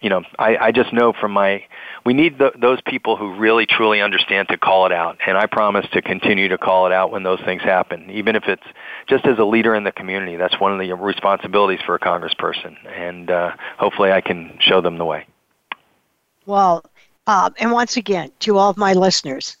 [0.00, 1.64] you know I, I just know from my
[2.04, 5.46] we need the, those people who really truly understand to call it out, and I
[5.46, 8.66] promise to continue to call it out when those things happen, even if it's
[9.06, 10.36] just as a leader in the community.
[10.36, 14.98] That's one of the responsibilities for a congressperson, and uh, hopefully I can show them
[14.98, 15.26] the way.
[16.44, 16.84] Well,
[17.26, 19.56] uh, and once again, to all of my listeners,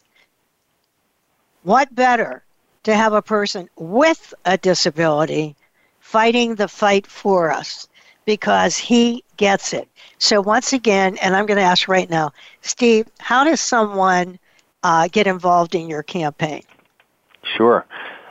[1.62, 2.44] what better
[2.82, 5.56] to have a person with a disability
[6.00, 7.88] fighting the fight for us
[8.24, 9.88] because he gets it.
[10.18, 12.32] So, once again, and I'm going to ask right now,
[12.62, 14.38] Steve, how does someone
[14.82, 16.62] uh, get involved in your campaign?
[17.56, 17.84] Sure.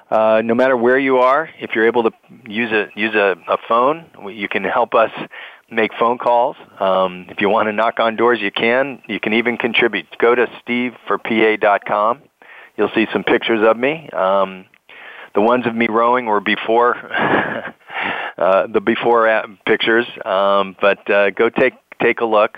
[0.09, 2.11] Uh, no matter where you are, if you're able to
[2.47, 5.11] use a use a, a phone, you can help us
[5.71, 6.55] make phone calls.
[6.79, 9.01] Um, if you want to knock on doors, you can.
[9.07, 10.05] You can even contribute.
[10.19, 12.21] Go to steveforpa.com.
[12.77, 14.09] You'll see some pictures of me.
[14.09, 14.65] Um,
[15.33, 16.93] the ones of me rowing were before
[18.37, 22.57] uh, the before pictures, um, but uh, go take take a look.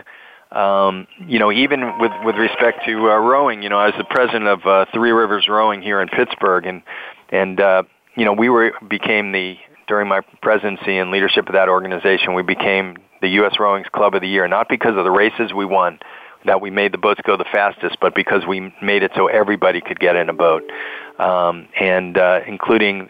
[0.51, 4.05] Um, you know, even with with respect to uh, rowing, you know, I was the
[4.05, 6.81] president of uh, Three Rivers Rowing here in Pittsburgh, and
[7.29, 7.83] and uh,
[8.15, 9.57] you know, we were became the
[9.87, 13.55] during my presidency and leadership of that organization, we became the U.S.
[13.59, 15.99] Rowing's Club of the Year, not because of the races we won,
[16.45, 19.81] that we made the boats go the fastest, but because we made it so everybody
[19.81, 20.63] could get in a boat,
[21.19, 23.09] um, and uh, including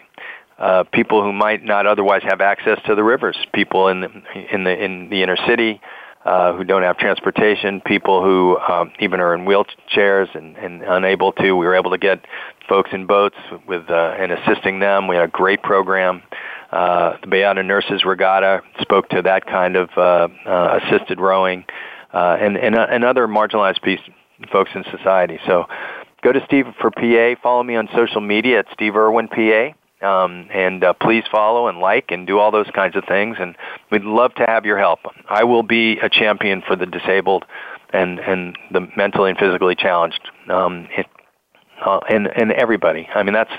[0.58, 4.10] uh, people who might not otherwise have access to the rivers, people in the
[4.52, 5.80] in the in the inner city.
[6.24, 11.30] Uh, who don't have transportation, people who um, even are in wheelchairs and, and unable
[11.30, 11.52] to.
[11.52, 12.24] We were able to get
[12.68, 13.36] folks in boats
[13.68, 15.06] with uh, and assisting them.
[15.06, 16.24] We had a great program.
[16.72, 21.64] Uh, the Bayada Nurses Regatta spoke to that kind of uh, uh, assisted rowing
[22.12, 24.00] uh, and, and, uh, and other marginalized piece,
[24.50, 25.38] folks in society.
[25.46, 25.66] So
[26.22, 27.40] go to Steve for PA.
[27.40, 29.74] Follow me on social media at Steve Irwin PA.
[30.02, 33.36] Um, and uh, please follow and like and do all those kinds of things.
[33.40, 33.56] And
[33.90, 35.00] we'd love to have your help.
[35.28, 37.44] I will be a champion for the disabled
[37.92, 40.20] and and the mentally and physically challenged.
[40.48, 41.06] Um, it,
[41.84, 43.08] uh, and and everybody.
[43.14, 43.52] I mean, that's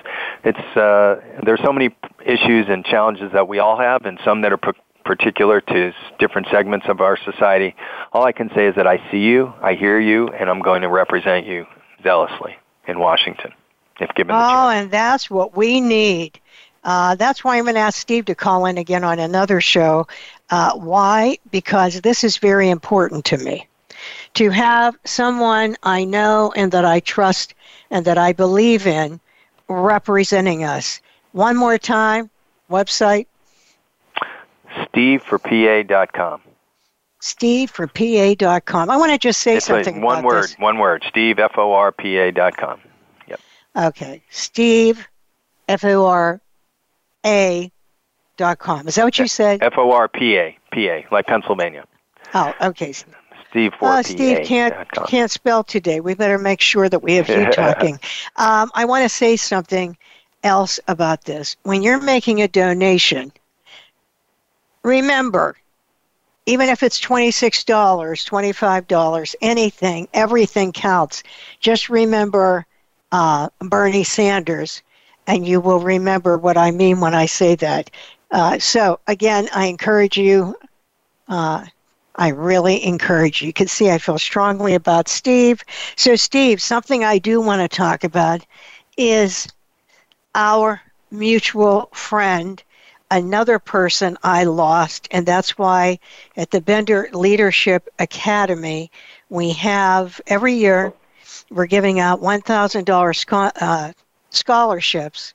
[0.44, 1.96] it's uh, there's so many
[2.26, 4.72] issues and challenges that we all have, and some that are p-
[5.06, 7.76] particular to different segments of our society.
[8.14, 10.82] All I can say is that I see you, I hear you, and I'm going
[10.82, 11.66] to represent you
[12.04, 13.52] zealously in Washington,
[14.00, 14.52] if given the oh, chance.
[14.52, 16.40] Oh, and that's what we need.
[16.84, 20.08] Uh, that's why I'm going to ask Steve to call in again on another show.
[20.50, 21.38] Uh, why?
[21.52, 23.68] Because this is very important to me.
[24.36, 27.56] To have someone I know and that I trust
[27.92, 29.20] and that I believe in
[29.68, 31.02] representing us.
[31.32, 32.30] One more time,
[32.70, 33.28] website
[34.98, 36.42] steveforpa.com.
[37.22, 38.90] steveforpa.com.
[38.90, 40.56] I want to just say it's something one word, this.
[40.58, 41.04] one word.
[41.08, 42.80] Steve F O R P A dot com.
[42.80, 42.87] Yep.
[43.78, 44.24] Okay.
[44.30, 45.08] Steve
[45.68, 46.42] F O R
[47.26, 47.72] A
[48.38, 48.88] dot com.
[48.88, 49.62] Is that what you said?
[49.62, 51.86] F O R P A P A like Pennsylvania.
[52.34, 52.94] Oh, okay.
[53.50, 54.76] Steve for uh, Steve can't
[55.08, 56.00] can't spell today.
[56.00, 58.00] We better make sure that we have you talking.
[58.36, 59.98] Um, I want to say something
[60.44, 61.56] else about this.
[61.64, 63.32] When you're making a donation,
[64.84, 65.56] remember,
[66.46, 71.24] even if it's $26, $25, anything, everything counts.
[71.60, 72.67] Just remember
[73.12, 74.82] uh, Bernie Sanders,
[75.28, 77.90] and you will remember what I mean when I say that.
[78.32, 80.56] Uh, so, again, I encourage you.
[81.28, 81.66] Uh,
[82.16, 83.48] I really encourage you.
[83.48, 85.64] You can see I feel strongly about Steve.
[85.96, 88.46] So, Steve, something I do want to talk about
[88.98, 89.48] is
[90.36, 92.62] our mutual friend,
[93.12, 96.00] another person I lost, and that's why
[96.36, 98.92] at the Bender Leadership Academy,
[99.30, 100.94] we have every year
[101.50, 103.94] we're giving out $1,000 uh,
[104.30, 105.34] scholarships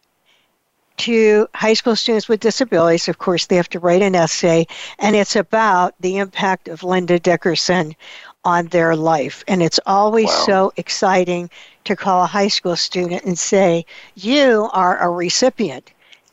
[0.98, 3.08] to high school students with disabilities.
[3.08, 4.66] Of course, they have to write an essay,
[4.98, 7.96] and it's about the impact of Linda Dickerson
[8.44, 9.42] on their life.
[9.48, 10.44] And it's always wow.
[10.46, 11.50] so exciting
[11.84, 15.90] to call a high school student and say, You are a recipient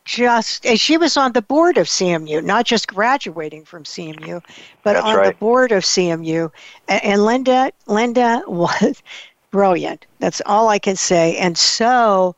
[0.07, 4.41] just and she was on the board of CMU, not just graduating from CMU,
[4.81, 5.27] but That's on right.
[5.27, 6.49] the board of CMU.
[6.87, 9.03] And, and Linda, Linda was
[9.51, 10.05] brilliant.
[10.19, 11.35] That's all I can say.
[11.35, 12.37] And so,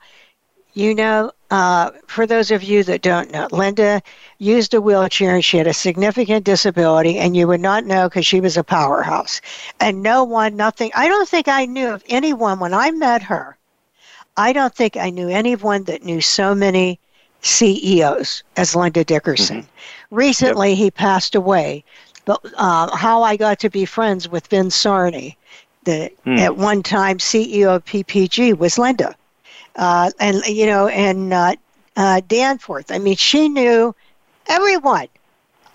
[0.74, 4.02] you know, uh, for those of you that don't know, Linda
[4.40, 8.26] used a wheelchair and she had a significant disability, and you would not know because
[8.26, 9.42] she was a powerhouse.
[9.80, 13.58] And no one, nothing, I don't think I knew of anyone when I met her.
[14.38, 17.00] I don't think I knew anyone that knew so many
[17.42, 19.62] CEOs as Linda Dickerson.
[19.62, 20.16] Mm-hmm.
[20.16, 20.78] Recently, yep.
[20.78, 21.84] he passed away,
[22.26, 25.36] but uh, how I got to be friends with Vin Sarni,
[25.86, 26.38] the mm.
[26.38, 29.16] at one time CEO of PPG, was Linda,
[29.76, 31.56] uh, and you know, and uh,
[31.96, 32.92] uh, Danforth.
[32.92, 33.96] I mean, she knew
[34.48, 35.08] everyone.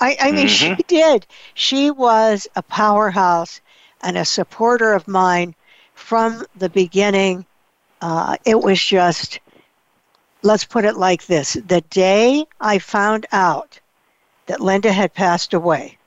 [0.00, 0.74] I, I mean, mm-hmm.
[0.74, 1.26] she did.
[1.54, 3.60] She was a powerhouse
[4.02, 5.54] and a supporter of mine
[5.94, 7.46] from the beginning.
[8.00, 9.38] Uh, it was just
[10.44, 13.80] let's put it like this the day I found out
[14.46, 15.98] that Linda had passed away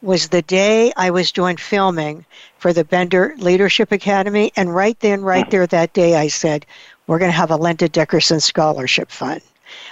[0.00, 2.24] was the day I was doing filming
[2.58, 4.52] for the Bender Leadership Academy.
[4.54, 6.64] And right then, right there that day, I said,
[7.08, 9.40] We're going to have a Linda Dickerson Scholarship Fund.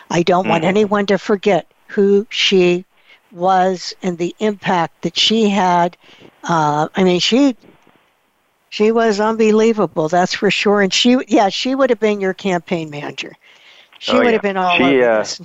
[0.09, 0.51] I don't mm-hmm.
[0.51, 2.85] want anyone to forget who she
[3.33, 5.97] was and the impact that she had.
[6.45, 7.57] Uh, I mean, she
[8.69, 10.83] she was unbelievable, that's for sure.
[10.83, 13.33] And she, yeah, she would have been your campaign manager.
[13.99, 14.33] She oh, would yeah.
[14.33, 15.41] have been all she, over uh, this.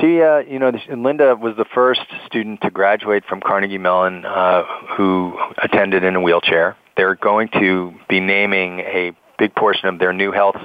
[0.00, 4.62] She, uh, you know, Linda was the first student to graduate from Carnegie Mellon uh,
[4.96, 6.76] who attended in a wheelchair.
[6.96, 10.56] They're going to be naming a big portion of their new health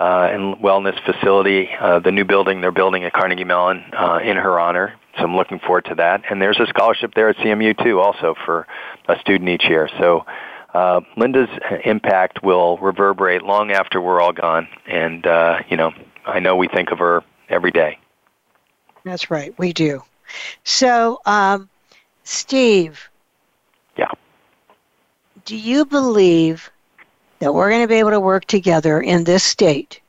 [0.00, 4.36] uh, and wellness facility, uh, the new building they're building at Carnegie Mellon, uh, in
[4.36, 4.94] her honor.
[5.16, 6.22] So I'm looking forward to that.
[6.30, 8.66] And there's a scholarship there at CMU too, also for
[9.06, 9.88] a student each year.
[9.98, 10.24] So
[10.74, 11.50] uh, Linda's
[11.84, 14.68] impact will reverberate long after we're all gone.
[14.86, 15.92] And uh, you know,
[16.26, 17.98] I know we think of her every day.
[19.04, 20.02] That's right, we do.
[20.64, 21.68] So, um,
[22.24, 23.08] Steve.
[23.96, 24.10] Yeah.
[25.44, 26.70] Do you believe
[27.40, 30.00] that we're going to be able to work together in this state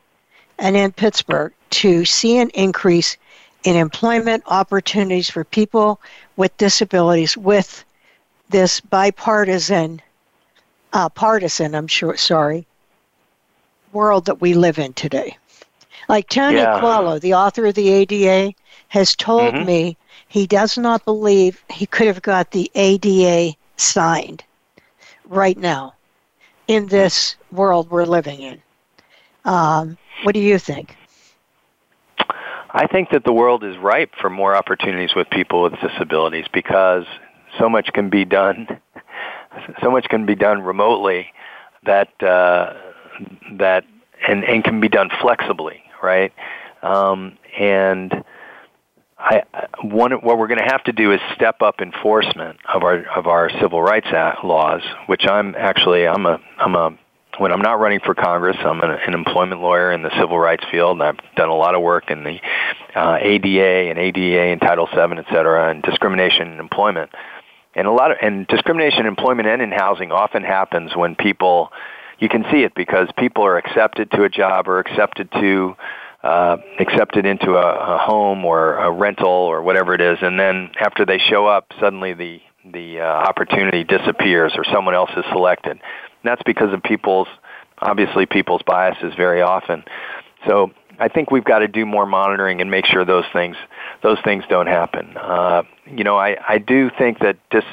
[0.60, 3.17] and in Pittsburgh to see an increase
[3.63, 5.99] in employment opportunities for people
[6.36, 7.84] with disabilities with
[8.49, 10.02] this bipartisan,
[10.91, 12.67] uh, partisan, I'm sure, sorry,
[13.91, 15.38] world that we live in today?
[16.09, 17.19] Like Tony yeah.
[17.19, 18.53] The author of the ADA,
[18.93, 19.65] has told mm-hmm.
[19.65, 24.43] me he does not believe he could have got the ADA signed
[25.25, 25.95] right now
[26.67, 28.61] in this world we're living in.
[29.45, 30.95] Um, what do you think?
[32.69, 37.05] I think that the world is ripe for more opportunities with people with disabilities because
[37.57, 38.79] so much can be done.
[39.83, 41.31] So much can be done remotely
[41.83, 42.73] that uh,
[43.51, 43.85] that
[44.27, 46.33] and, and can be done flexibly right?
[46.81, 48.23] Um, and
[49.17, 49.43] I,
[49.81, 53.25] one, what we're going to have to do is step up enforcement of our of
[53.25, 56.97] our civil rights Act laws, which I'm actually I'm a I'm a
[57.39, 60.63] when I'm not running for Congress, I'm an, an employment lawyer in the civil rights
[60.69, 62.39] field, and I've done a lot of work in the
[62.95, 67.12] uh, ADA and ADA and Title VII, et cetera, and discrimination in employment.
[67.75, 71.71] And a lot of and discrimination in employment and in housing often happens when people
[72.19, 75.75] you can see it because people are accepted to a job or accepted to
[76.23, 80.71] uh, accepted into a, a home or a rental or whatever it is, and then
[80.79, 82.41] after they show up, suddenly the
[82.71, 85.71] the uh, opportunity disappears or someone else is selected.
[85.71, 85.81] And
[86.23, 87.27] that's because of people's
[87.79, 89.83] obviously people's biases very often.
[90.47, 93.57] So I think we've got to do more monitoring and make sure those things
[94.01, 95.17] those things don't happen.
[95.17, 97.63] Uh, you know, I, I do think that dis,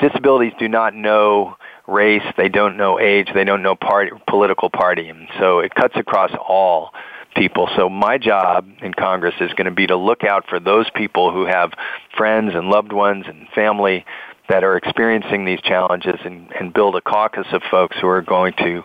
[0.00, 1.56] disabilities do not know
[1.86, 5.94] race, they don't know age, they don't know party, political party, and so it cuts
[5.96, 6.92] across all
[7.36, 7.68] people.
[7.76, 11.32] So my job in Congress is going to be to look out for those people
[11.32, 11.72] who have
[12.16, 14.04] friends and loved ones and family
[14.48, 18.52] that are experiencing these challenges and, and build a caucus of folks who are going
[18.58, 18.84] to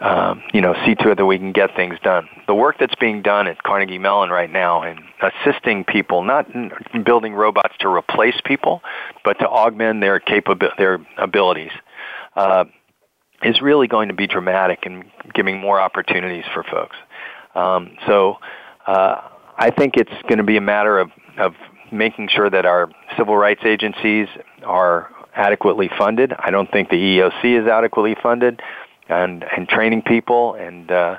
[0.00, 2.28] um, you know, see to it that we can get things done.
[2.46, 6.70] The work that's being done at Carnegie Mellon right now in assisting people, not in
[7.04, 8.82] building robots to replace people,
[9.24, 11.70] but to augment their capabil- their abilities,
[12.36, 12.64] uh,
[13.42, 16.96] is really going to be dramatic and giving more opportunities for folks.
[17.54, 18.36] Um, so
[18.86, 19.22] uh,
[19.58, 21.54] I think it's going to be a matter of, of
[21.90, 24.28] making sure that our civil rights agencies
[24.64, 26.32] are adequately funded.
[26.38, 28.60] I don't think the EEOC is adequately funded,
[29.08, 31.18] and and training people and uh,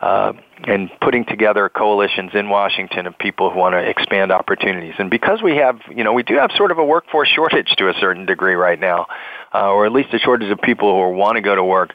[0.00, 0.32] uh,
[0.64, 4.94] and putting together coalitions in Washington of people who want to expand opportunities.
[4.98, 7.88] And because we have, you know, we do have sort of a workforce shortage to
[7.88, 9.06] a certain degree right now,
[9.54, 11.92] uh, or at least a shortage of people who want to go to work.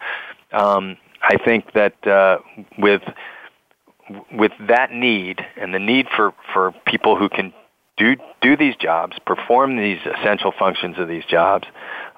[0.51, 2.39] Um, I think that uh,
[2.77, 3.01] with
[4.31, 7.53] with that need and the need for, for people who can
[7.97, 11.67] do do these jobs, perform these essential functions of these jobs,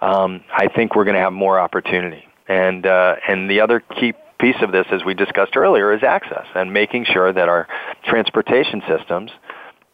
[0.02, 2.24] um, I think we're going to have more opportunity.
[2.48, 4.14] And uh, and the other key
[4.44, 7.66] piece of this, as we discussed earlier, is access and making sure that our
[8.04, 9.32] transportation systems,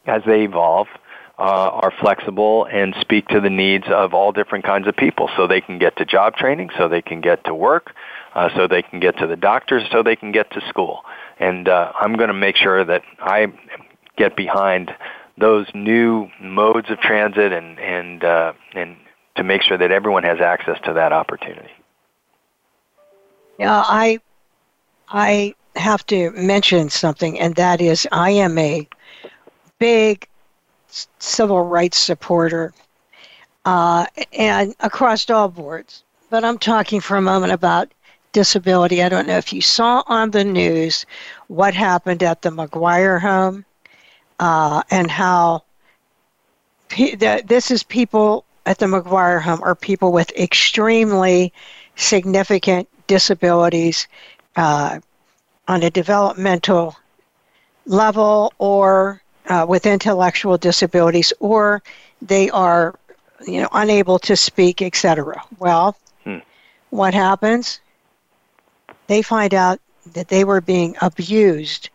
[0.08, 0.88] as they evolve,
[1.38, 1.42] uh,
[1.84, 5.62] are flexible and speak to the needs of all different kinds of people, so they
[5.62, 7.92] can get to job training, so they can get to work,
[8.34, 11.02] uh, so they can get to the doctors, so they can get to school.
[11.40, 13.54] And uh, I'm going to make sure that I
[14.18, 14.92] get behind
[15.38, 18.98] those new modes of transit and and uh, and
[19.36, 21.72] to make sure that everyone has access to that opportunity.
[23.60, 24.20] Yeah, I
[25.10, 28.88] I have to mention something, and that is I am a
[29.80, 30.28] big
[31.20, 32.74] civil rights supporter,
[33.66, 36.04] uh, and across all boards.
[36.30, 37.92] But I'm talking for a moment about
[38.32, 39.02] disability.
[39.02, 41.06] I don't know if you saw on the news
[41.48, 43.66] what happened at the McGuire home
[44.40, 45.64] uh, and how
[46.90, 51.52] pe- the, this is people at the McGuire home are people with extremely
[51.96, 54.08] significant disabilities
[54.60, 55.00] uh,
[55.68, 56.96] on a developmental
[57.86, 61.82] level or uh, with intellectual disabilities or
[62.22, 62.94] they are
[63.48, 66.40] you know unable to speak etc well hmm.
[66.90, 67.80] what happens
[69.08, 69.80] they find out
[70.14, 71.90] that they were being abused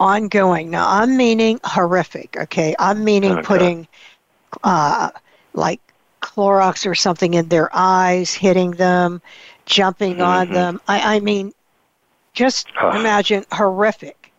[0.00, 0.70] ongoing.
[0.70, 2.74] Now, I'm meaning horrific, okay?
[2.78, 3.42] I'm meaning okay.
[3.42, 3.88] putting
[4.64, 5.10] uh,
[5.52, 5.80] like
[6.22, 9.20] Clorox or something in their eyes, hitting them,
[9.66, 10.22] jumping mm-hmm.
[10.22, 10.80] on them.
[10.88, 11.52] I, I mean,
[12.40, 14.32] just imagine horrific.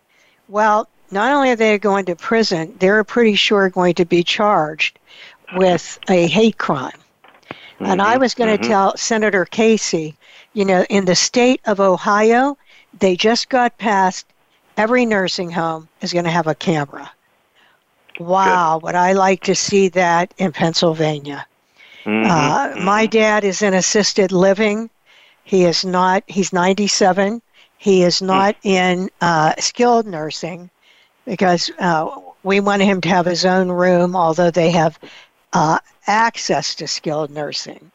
[0.48, 5.00] Well, not only are they going to prison, they're pretty sure going to be charged
[5.56, 7.00] with a hate crime.
[7.52, 7.86] Mm-hmm.
[7.86, 8.22] And I mm-hmm.
[8.22, 8.72] was going to mm-hmm.
[8.72, 10.16] tell Senator Casey
[10.54, 12.58] you know, in the state of Ohio,
[13.00, 14.26] they just got passed
[14.78, 17.12] every nursing home is going to have a camera.
[18.20, 18.86] Wow, Good.
[18.86, 21.46] would I like to see that in Pennsylvania?
[22.04, 22.86] Mm-hmm, uh, mm-hmm.
[22.86, 24.90] My dad is in assisted living.
[25.44, 27.42] He is not, he's 97.
[27.82, 28.28] He is hmm.
[28.28, 30.70] not in uh, skilled nursing
[31.26, 35.00] because uh, we want him to have his own room, although they have
[35.52, 37.92] uh, access to skilled nursing.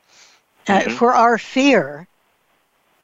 [0.66, 0.90] Uh, mm-hmm.
[0.90, 2.08] for our fear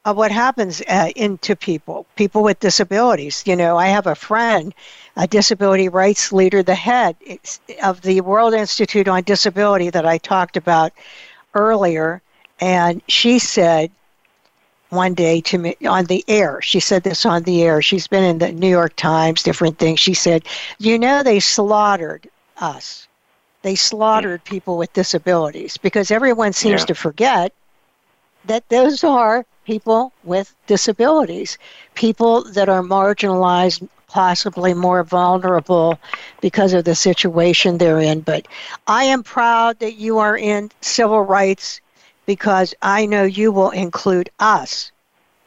[0.05, 3.45] of what happens uh, into people, people with disabilities.
[3.47, 4.75] You know, I have a friend,
[5.17, 7.15] a disability rights leader, the head
[7.85, 10.93] of the World Institute on Disability that I talked about
[11.55, 12.21] earlier,
[12.59, 13.93] and she said
[14.93, 17.81] one day to me on the air, she said this on the air.
[17.81, 19.99] She's been in the New York Times, different things.
[19.99, 20.45] She said,
[20.79, 22.29] You know, they slaughtered
[22.59, 23.09] us.
[23.63, 26.87] They slaughtered people with disabilities because everyone seems yeah.
[26.87, 27.53] to forget
[28.45, 31.57] that those are people with disabilities,
[31.95, 35.99] people that are marginalized, possibly more vulnerable
[36.43, 38.21] because of the situation they're in.
[38.21, 38.47] But
[38.87, 41.81] I am proud that you are in civil rights
[42.27, 44.93] because I know you will include us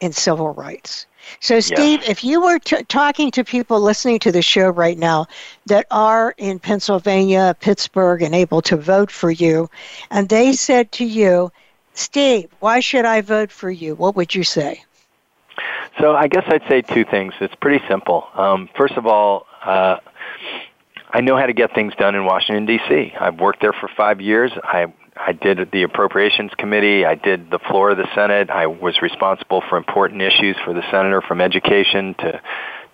[0.00, 1.06] in civil rights.
[1.40, 5.26] So, Steve, if you were t- talking to people listening to the show right now
[5.66, 9.68] that are in Pennsylvania, Pittsburgh, and able to vote for you,
[10.10, 11.50] and they said to you,
[11.94, 13.94] Steve, why should I vote for you?
[13.94, 14.84] What would you say?
[15.98, 17.34] So I guess I'd say two things.
[17.40, 18.28] It's pretty simple.
[18.34, 19.96] Um, first of all, uh,
[21.10, 23.14] I know how to get things done in Washington D.C.
[23.18, 24.52] I've worked there for five years.
[24.62, 27.04] I I did the appropriations committee.
[27.04, 28.50] I did the floor of the Senate.
[28.50, 32.40] I was responsible for important issues for the senator, from education to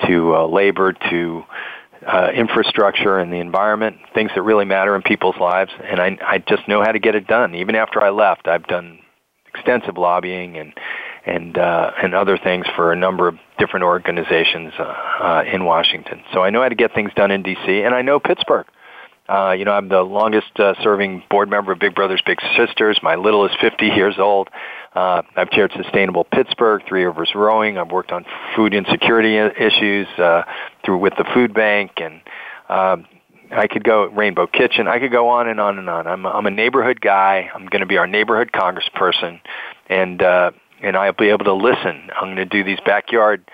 [0.07, 1.45] to uh, labor to
[2.07, 5.70] uh, infrastructure and the environment, things that really matter in people's lives.
[5.83, 7.55] And I I just know how to get it done.
[7.55, 9.01] Even after I left, I've done
[9.55, 10.73] extensive lobbying and
[11.25, 16.23] and uh, and other things for a number of different organizations uh, uh, in Washington.
[16.33, 17.83] So I know how to get things done in D.C.
[17.83, 18.66] and I know Pittsburgh.
[19.33, 23.01] Uh, you know, I'm the longest uh, serving board member of Big Brothers Big Sisters.
[23.03, 24.51] My little is 50 years old.
[24.95, 27.78] Uh, I've chaired Sustainable Pittsburgh, Three Rivers Rowing.
[27.78, 30.43] I've worked on food insecurity issues uh,
[30.85, 32.20] through with the food bank, and
[32.68, 33.07] um,
[33.51, 34.87] I could go Rainbow Kitchen.
[34.87, 36.07] I could go on and on and on.
[36.07, 37.51] I'm I'm a neighborhood guy.
[37.55, 39.41] I'm going to be our neighborhood congressperson,
[39.89, 40.51] and uh,
[40.83, 42.11] and I'll be able to listen.
[42.14, 43.51] I'm going to do these backyard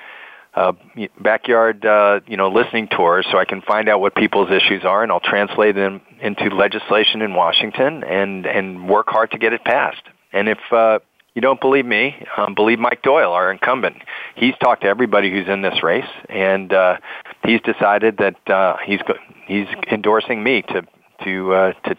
[0.58, 0.72] uh,
[1.20, 5.02] backyard uh, you know listening tours so I can find out what people's issues are
[5.02, 9.62] and I'll translate them into legislation in Washington and and work hard to get it
[9.64, 10.02] passed.
[10.32, 10.98] And if uh,
[11.34, 13.96] you don't believe me, um, believe Mike Doyle, our incumbent.
[14.34, 16.96] He's talked to everybody who's in this race, and uh,
[17.44, 20.82] he's decided that uh, he's go- he's endorsing me to
[21.24, 21.96] to uh, to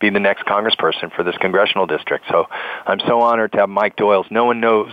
[0.00, 2.26] be the next congressperson for this congressional district.
[2.28, 2.44] So
[2.86, 4.26] I'm so honored to have Mike Doyle's.
[4.30, 4.92] No one knows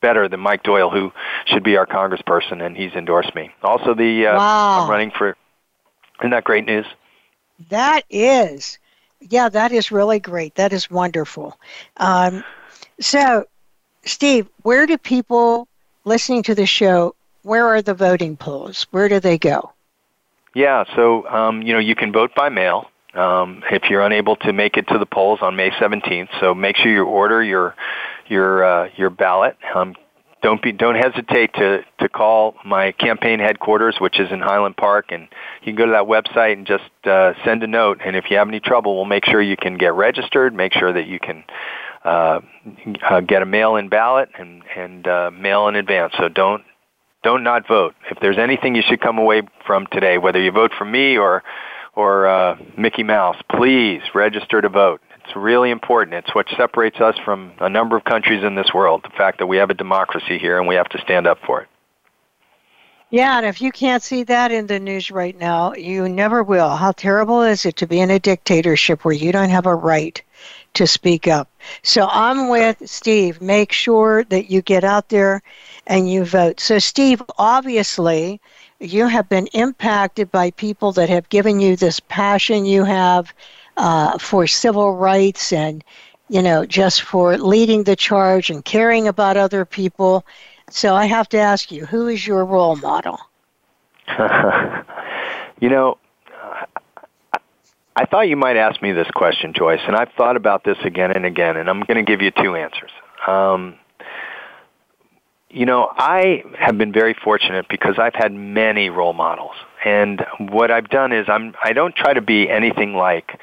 [0.00, 1.12] better than Mike Doyle who
[1.46, 3.52] should be our congressperson, and he's endorsed me.
[3.62, 4.82] Also, the uh, wow.
[4.82, 5.36] I'm running for.
[6.20, 6.86] Isn't that great news?
[7.68, 8.78] That is,
[9.20, 10.54] yeah, that is really great.
[10.54, 11.58] That is wonderful.
[11.98, 12.44] Um,
[13.00, 13.46] so,
[14.04, 15.68] Steve, where do people
[16.04, 17.14] listening to the show?
[17.42, 18.86] Where are the voting polls?
[18.90, 19.72] Where do they go?
[20.54, 24.52] Yeah, so um, you know you can vote by mail um, if you're unable to
[24.52, 26.28] make it to the polls on May 17th.
[26.40, 27.74] So make sure you order your
[28.30, 29.56] your uh, your ballot.
[29.74, 29.94] Um,
[30.42, 35.06] don't be don't hesitate to to call my campaign headquarters, which is in Highland Park,
[35.10, 35.28] and
[35.60, 38.00] you can go to that website and just uh, send a note.
[38.04, 40.54] And if you have any trouble, we'll make sure you can get registered.
[40.54, 41.44] Make sure that you can
[42.04, 42.40] uh,
[43.08, 46.14] uh, get a mail-in ballot and and uh, mail in advance.
[46.16, 46.62] So don't
[47.22, 47.94] don't not vote.
[48.10, 51.42] If there's anything you should come away from today, whether you vote for me or
[51.94, 55.02] or uh, Mickey Mouse, please register to vote.
[55.30, 56.14] It's really important.
[56.14, 59.46] It's what separates us from a number of countries in this world, the fact that
[59.46, 61.68] we have a democracy here and we have to stand up for it.
[63.10, 66.70] Yeah, and if you can't see that in the news right now, you never will.
[66.70, 70.20] How terrible is it to be in a dictatorship where you don't have a right
[70.74, 71.48] to speak up?
[71.84, 73.40] So I'm with Steve.
[73.40, 75.42] Make sure that you get out there
[75.86, 76.58] and you vote.
[76.58, 78.40] So, Steve, obviously,
[78.80, 83.32] you have been impacted by people that have given you this passion you have
[83.80, 85.82] uh, for civil rights and
[86.28, 90.24] you know just for leading the charge and caring about other people
[90.68, 93.18] so i have to ask you who is your role model
[95.60, 95.96] you know
[97.96, 101.10] I thought you might ask me this question, Joyce, and I've thought about this again
[101.10, 102.90] and again, and I'm going to give you two answers.
[103.26, 103.74] Um,
[105.50, 109.56] you know, I have been very fortunate because I've had many role models.
[109.84, 113.38] And what I've done is I'm I don't try to be anything like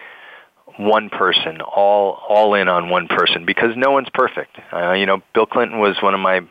[0.78, 4.58] one person, all all in on one person because no one's perfect.
[4.72, 6.42] Uh, you know, Bill Clinton was one of my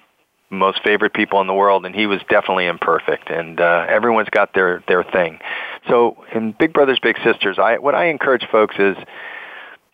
[0.50, 4.54] most favorite people in the world and he was definitely imperfect and uh everyone's got
[4.54, 5.40] their their thing.
[5.88, 8.96] So in Big Brothers Big Sisters, I what I encourage folks is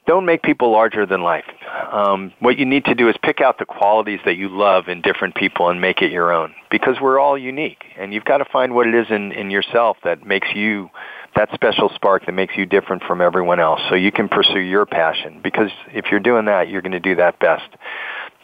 [0.06, 1.44] don't make people larger than life.
[1.92, 5.00] Um, what you need to do is pick out the qualities that you love in
[5.00, 8.44] different people and make it your own because we're all unique and you've got to
[8.44, 10.90] find what it is in, in yourself that makes you
[11.36, 13.80] that special spark that makes you different from everyone else.
[13.88, 17.14] So you can pursue your passion because if you're doing that you're going to do
[17.16, 17.68] that best.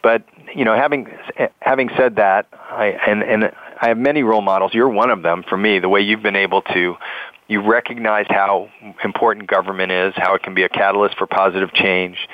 [0.03, 0.25] But
[0.55, 1.09] you know having
[1.61, 3.45] having said that i and and
[3.81, 4.73] i have many role models.
[4.73, 6.97] You're one of them for me the way you've been able to
[7.49, 8.69] you recognized how
[9.03, 12.29] important government is, how it can be a catalyst for positive change,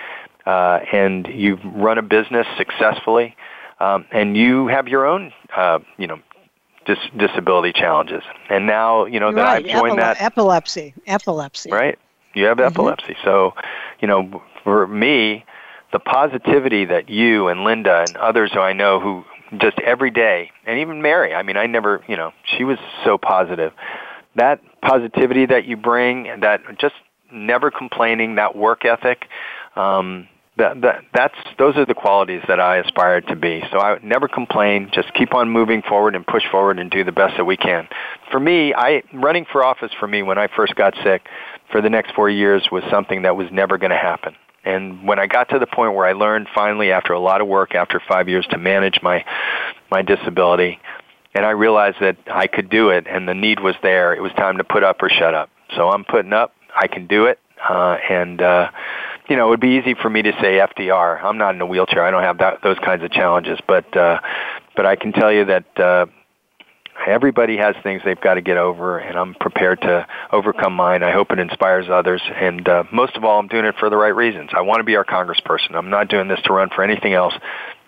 [0.45, 3.37] uh, and you've run a business successfully,
[3.81, 6.19] um, and you have your own, uh, you know,
[6.87, 8.23] dis- disability challenges.
[8.49, 9.65] And now, you know, You're that right.
[9.67, 10.21] I've joined Epile- that.
[10.21, 10.95] Epilepsy.
[11.07, 11.71] Epilepsy.
[11.71, 11.99] Right?
[12.35, 12.67] You have Mhm.
[12.67, 13.17] epilepsy.
[13.25, 13.55] So,
[14.01, 15.45] you know, for me,
[15.93, 19.25] the positivity that you and Linda and others who I know who
[19.59, 23.19] just every day, and even Mary, I mean, I never, you know, she was so
[23.19, 23.73] positive
[24.37, 26.97] that positivity that you bring, and that just
[27.31, 29.29] never complaining, that work ethic,
[29.77, 33.63] um, that, that that's those are the qualities that I aspire to be.
[33.73, 37.13] So I never complain, just keep on moving forward and push forward and do the
[37.13, 37.89] best that we can.
[38.31, 41.27] For me, I running for office for me when I first got sick
[41.73, 44.37] for the next 4 years was something that was never going to happen.
[44.65, 47.49] And when I got to the point where I learned finally after a lot of
[47.49, 49.25] work after 5 years to manage my
[49.91, 50.79] my disability
[51.35, 54.33] and I realized that I could do it and the need was there, it was
[54.33, 55.51] time to put up or shut up.
[55.75, 56.55] So I'm putting up.
[56.77, 57.41] I can do it.
[57.69, 58.71] Uh and uh
[59.29, 61.23] you know, it would be easy for me to say FDR.
[61.23, 62.05] I'm not in a wheelchair.
[62.05, 64.21] I don't have that, those kinds of challenges, but uh,
[64.77, 66.07] but I can tell you that uh,
[67.07, 71.03] everybody has things they've got to get over, and I'm prepared to overcome mine.
[71.03, 73.97] I hope it inspires others, and uh, most of all, I'm doing it for the
[73.97, 74.51] right reasons.
[74.53, 75.75] I want to be our congressperson.
[75.75, 77.35] I'm not doing this to run for anything else.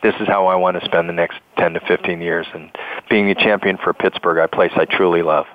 [0.02, 2.70] This is how I want to spend the next 10 to 15 years, and
[3.08, 5.46] being a champion for Pittsburgh, a place I truly love.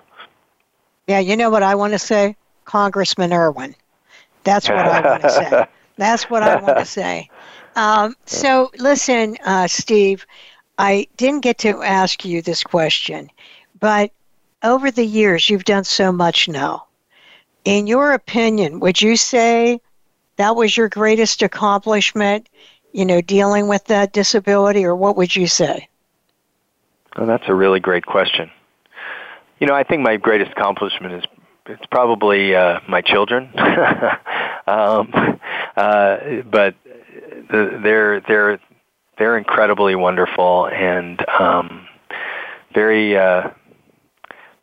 [1.08, 3.76] Yeah, you know what I want to say, Congressman Irwin.
[4.44, 5.66] That's what I want to say.
[5.98, 7.30] That's what I want to say.
[7.76, 10.26] Um, so, listen, uh, Steve,
[10.78, 13.30] I didn't get to ask you this question,
[13.80, 14.12] but
[14.64, 16.88] over the years, you've done so much now.
[17.64, 19.80] In your opinion, would you say
[20.38, 22.50] that was your greatest accomplishment,
[22.94, 25.88] you know, dealing with that disability, or what would you say?
[27.18, 28.50] Well, that's a really great question.
[29.60, 31.24] You know, I think my greatest accomplishment is
[31.72, 33.50] it's probably uh, my children,
[34.68, 35.40] um,
[35.76, 36.18] uh,
[36.50, 36.76] but
[37.52, 38.60] they're they're
[39.18, 41.88] they're incredibly wonderful and um,
[42.74, 43.50] very uh,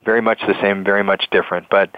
[0.04, 1.66] very much the same, very much different.
[1.70, 1.90] But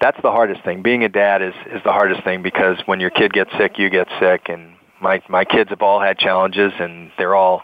[0.00, 0.82] that's the hardest thing.
[0.82, 3.90] Being a dad is is the hardest thing because when your kid gets sick, you
[3.90, 7.62] get sick, and my my kids have all had challenges, and they're all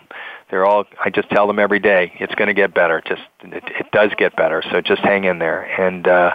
[0.51, 3.03] they're all I just tell them every day it's going to get better.
[3.07, 5.63] Just it, it does get better, so just hang in there.
[5.81, 6.35] And uh,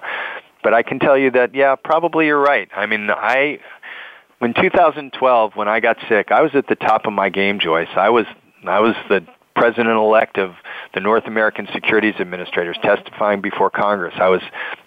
[0.64, 2.70] but I can tell you that yeah, probably you're right.
[2.76, 3.60] I mean, I
[4.40, 7.90] when 2012 when I got sick, I was at the top of my game, Joyce.
[7.96, 8.26] I was
[8.66, 10.52] I was the president elect of
[10.94, 14.16] the North American Securities Administrators testifying before Congress.
[14.18, 14.42] I was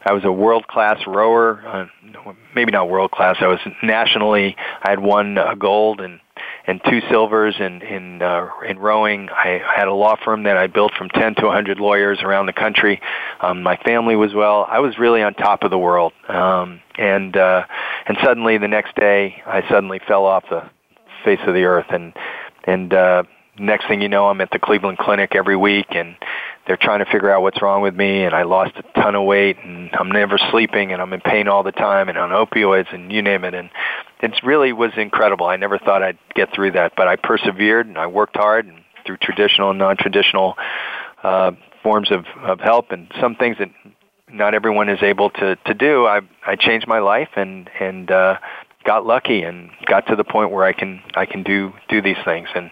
[0.05, 3.37] I was a world class rower, uh, maybe not world class.
[3.41, 4.57] I was nationally.
[4.83, 6.20] I had won a gold and
[6.67, 9.29] and two silvers in in uh, in rowing.
[9.31, 12.53] I had a law firm that I built from 10 to 100 lawyers around the
[12.53, 13.01] country.
[13.41, 14.67] Um, my family was well.
[14.69, 16.13] I was really on top of the world.
[16.29, 17.65] Um, and uh,
[18.07, 20.69] and suddenly the next day, I suddenly fell off the
[21.25, 21.87] face of the earth.
[21.91, 22.13] And
[22.65, 23.25] and uh,
[23.59, 26.17] next thing you know, I'm at the Cleveland Clinic every week and
[26.67, 29.25] they're trying to figure out what's wrong with me and I lost a ton of
[29.25, 32.93] weight and I'm never sleeping and I'm in pain all the time and on opioids
[32.95, 33.71] and you name it and
[34.21, 35.47] it really was incredible.
[35.47, 38.79] I never thought I'd get through that, but I persevered and I worked hard and
[39.05, 40.57] through traditional and non-traditional
[41.25, 41.53] uh,
[41.83, 43.71] forms of, of help and some things that
[44.31, 46.07] not everyone is able to, to do.
[46.07, 48.39] I, I changed my life and, and, uh,
[48.85, 52.17] got lucky and got to the point where I can, I can do, do these
[52.25, 52.49] things.
[52.55, 52.71] And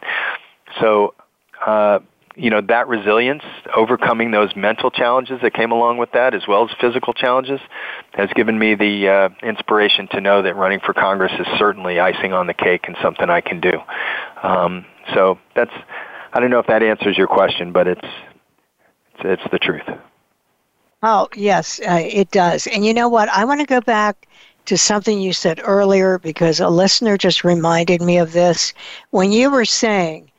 [0.81, 1.15] so,
[1.65, 2.01] uh,
[2.41, 3.43] you know that resilience,
[3.77, 7.61] overcoming those mental challenges that came along with that, as well as physical challenges,
[8.13, 12.33] has given me the uh, inspiration to know that running for Congress is certainly icing
[12.33, 13.73] on the cake and something I can do.
[14.43, 15.73] Um, so that's
[16.33, 18.09] I don't know if that answers your question, but it's
[19.19, 19.89] it's, it's the truth.
[21.03, 22.67] Oh yes, uh, it does.
[22.67, 23.29] And you know what?
[23.29, 24.27] I want to go back
[24.65, 28.73] to something you said earlier because a listener just reminded me of this
[29.11, 30.30] when you were saying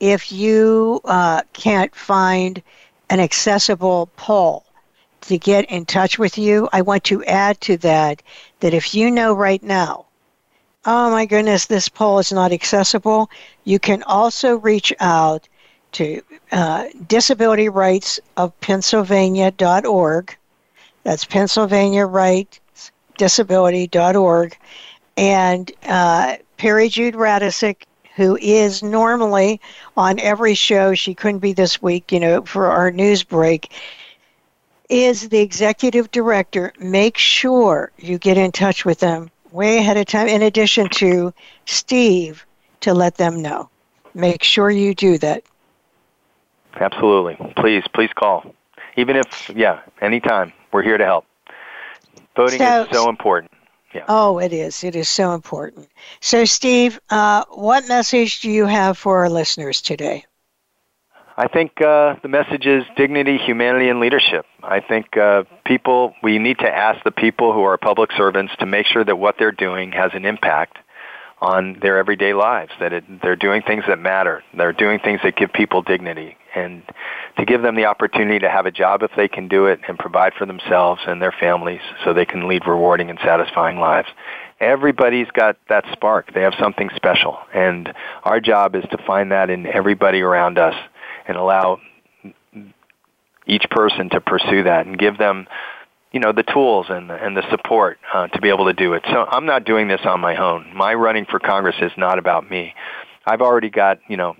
[0.00, 2.62] if you uh, can't find
[3.10, 4.64] an accessible poll
[5.22, 8.22] to get in touch with you, I want to add to that
[8.60, 10.06] that if you know right now,
[10.86, 13.30] oh my goodness, this poll is not accessible,
[13.64, 15.46] you can also reach out
[15.92, 16.22] to
[16.52, 20.36] uh, Disability Rights of Pennsylvania.org.
[21.02, 22.60] That's Pennsylvania Rights
[23.18, 24.56] Disability.org.
[25.16, 27.82] And uh, Peri Jude Radecic
[28.20, 29.58] who is normally
[29.96, 33.72] on every show, she couldn't be this week, you know, for our news break,
[34.90, 36.74] is the executive director.
[36.78, 41.32] Make sure you get in touch with them way ahead of time, in addition to
[41.64, 42.44] Steve,
[42.80, 43.70] to let them know.
[44.12, 45.42] Make sure you do that.
[46.74, 47.36] Absolutely.
[47.56, 48.54] Please, please call.
[48.96, 50.52] Even if, yeah, anytime.
[50.72, 51.24] We're here to help.
[52.36, 53.50] Voting so, is so important.
[53.94, 54.04] Yeah.
[54.08, 54.84] Oh, it is.
[54.84, 55.88] It is so important.
[56.20, 60.24] So, Steve, uh, what message do you have for our listeners today?
[61.36, 64.44] I think uh, the message is dignity, humanity, and leadership.
[64.62, 68.66] I think uh, people, we need to ask the people who are public servants to
[68.66, 70.76] make sure that what they're doing has an impact
[71.40, 74.42] on their everyday lives, that it, they're doing things that matter.
[74.54, 76.82] They're doing things that give people dignity and
[77.38, 79.98] to give them the opportunity to have a job if they can do it and
[79.98, 84.08] provide for themselves and their families so they can lead rewarding and satisfying lives.
[84.58, 86.34] Everybody's got that spark.
[86.34, 87.38] They have something special.
[87.54, 87.92] And
[88.24, 90.74] our job is to find that in everybody around us
[91.26, 91.80] and allow
[93.46, 95.46] each person to pursue that and give them
[96.12, 98.94] you know the tools and the, and the support uh, to be able to do
[98.94, 99.02] it.
[99.06, 100.74] So I'm not doing this on my own.
[100.74, 102.74] My running for Congress is not about me.
[103.26, 104.36] I've already got you know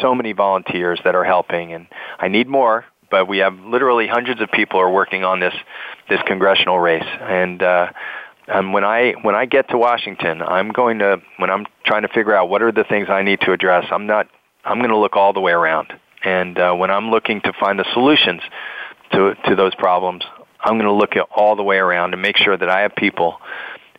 [0.00, 1.86] so many volunteers that are helping, and
[2.18, 2.84] I need more.
[3.10, 5.54] But we have literally hundreds of people are working on this
[6.08, 7.92] this congressional race, and uh,
[8.48, 12.08] um, when I when I get to Washington, I'm going to when I'm trying to
[12.08, 13.86] figure out what are the things I need to address.
[13.90, 14.28] I'm not.
[14.64, 15.92] I'm going to look all the way around,
[16.24, 18.40] and uh, when I'm looking to find the solutions
[19.12, 20.24] to to those problems,
[20.62, 22.94] I'm going to look at all the way around and make sure that I have
[22.96, 23.38] people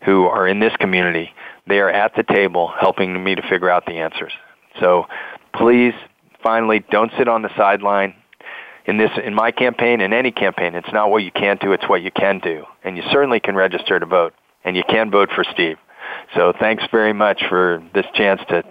[0.06, 1.32] who are in this community.
[1.68, 4.32] They are at the table helping me to figure out the answers.
[4.80, 5.06] So
[5.54, 5.94] please,
[6.42, 8.16] finally, don't sit on the sideline.
[8.86, 11.88] In this, in my campaign, in any campaign, it's not what you can't do; it's
[11.88, 14.34] what you can do, and you certainly can register to vote,
[14.66, 15.78] and you can vote for Steve.
[16.36, 18.64] So thanks very much for this chance to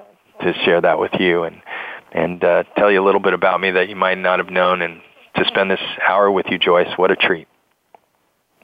[0.43, 1.63] to share that with you and
[2.13, 4.83] and uh, tell you a little bit about me that you might not have known,
[4.83, 5.01] and
[5.37, 6.93] to spend this hour with you, Joyce.
[6.97, 7.49] What a treat!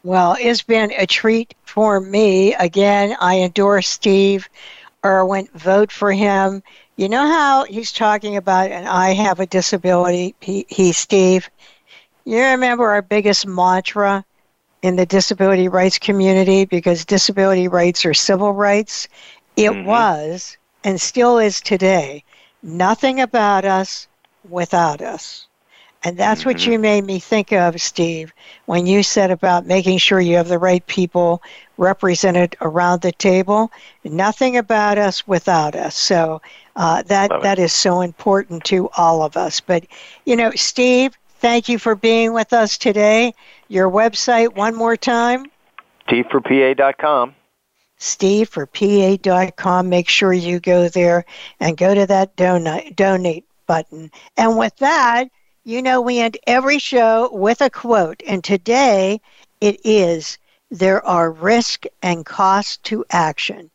[0.08, 2.54] Well, it's been a treat for me.
[2.54, 4.48] Again, I endorse Steve
[5.04, 5.50] Irwin.
[5.52, 6.62] Vote for him.
[6.96, 11.50] You know how he's talking about, and I have a disability, he, he Steve.
[12.24, 14.24] You remember our biggest mantra
[14.80, 19.08] in the disability rights community because disability rights are civil rights?
[19.56, 19.84] It mm-hmm.
[19.86, 22.24] was, and still is today,
[22.62, 24.08] nothing about us
[24.48, 25.47] without us.
[26.04, 26.50] And that's mm-hmm.
[26.50, 28.32] what you made me think of, Steve,
[28.66, 31.42] when you said about making sure you have the right people
[31.76, 33.72] represented around the table.
[34.04, 35.96] Nothing about us without us.
[35.96, 36.40] So
[36.76, 39.60] uh, that that is so important to all of us.
[39.60, 39.86] But
[40.24, 43.34] you know, Steve, thank you for being with us today.
[43.68, 45.46] Your website one more time.
[46.08, 47.34] SteveForPA.com.
[47.98, 49.88] SteveForPA.com.
[49.88, 51.24] Make sure you go there
[51.58, 54.10] and go to that donate donate button.
[54.36, 55.28] And with that,
[55.68, 59.20] you know, we end every show with a quote, and today
[59.60, 60.38] it is
[60.70, 63.70] There are risk and cost to action,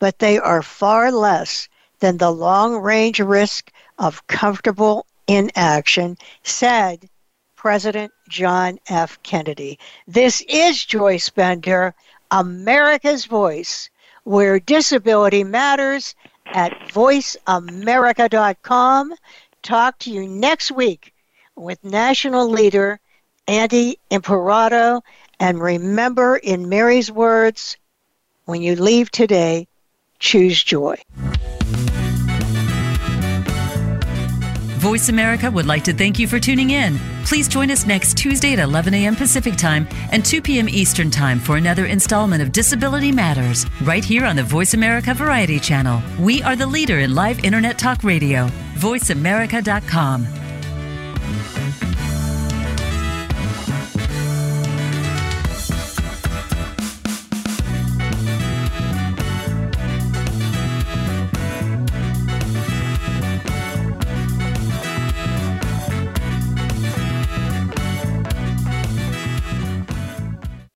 [0.00, 1.68] but they are far less
[2.00, 3.70] than the long range risk
[4.00, 7.08] of comfortable inaction, said
[7.54, 9.22] President John F.
[9.22, 9.78] Kennedy.
[10.08, 11.94] This is Joyce Bender,
[12.32, 13.90] America's Voice,
[14.24, 16.16] where disability matters
[16.46, 19.14] at voiceamerica.com.
[19.62, 21.12] Talk to you next week
[21.58, 23.00] with national leader
[23.46, 25.02] Andy Imparato.
[25.40, 27.76] And remember, in Mary's words,
[28.44, 29.66] when you leave today,
[30.18, 30.96] choose joy.
[34.78, 36.98] Voice America would like to thank you for tuning in.
[37.24, 39.16] Please join us next Tuesday at 11 a.m.
[39.16, 40.68] Pacific Time and 2 p.m.
[40.68, 45.58] Eastern Time for another installment of Disability Matters, right here on the Voice America Variety
[45.58, 46.00] Channel.
[46.18, 48.46] We are the leader in live Internet talk radio.
[48.76, 50.47] VoiceAmerica.com.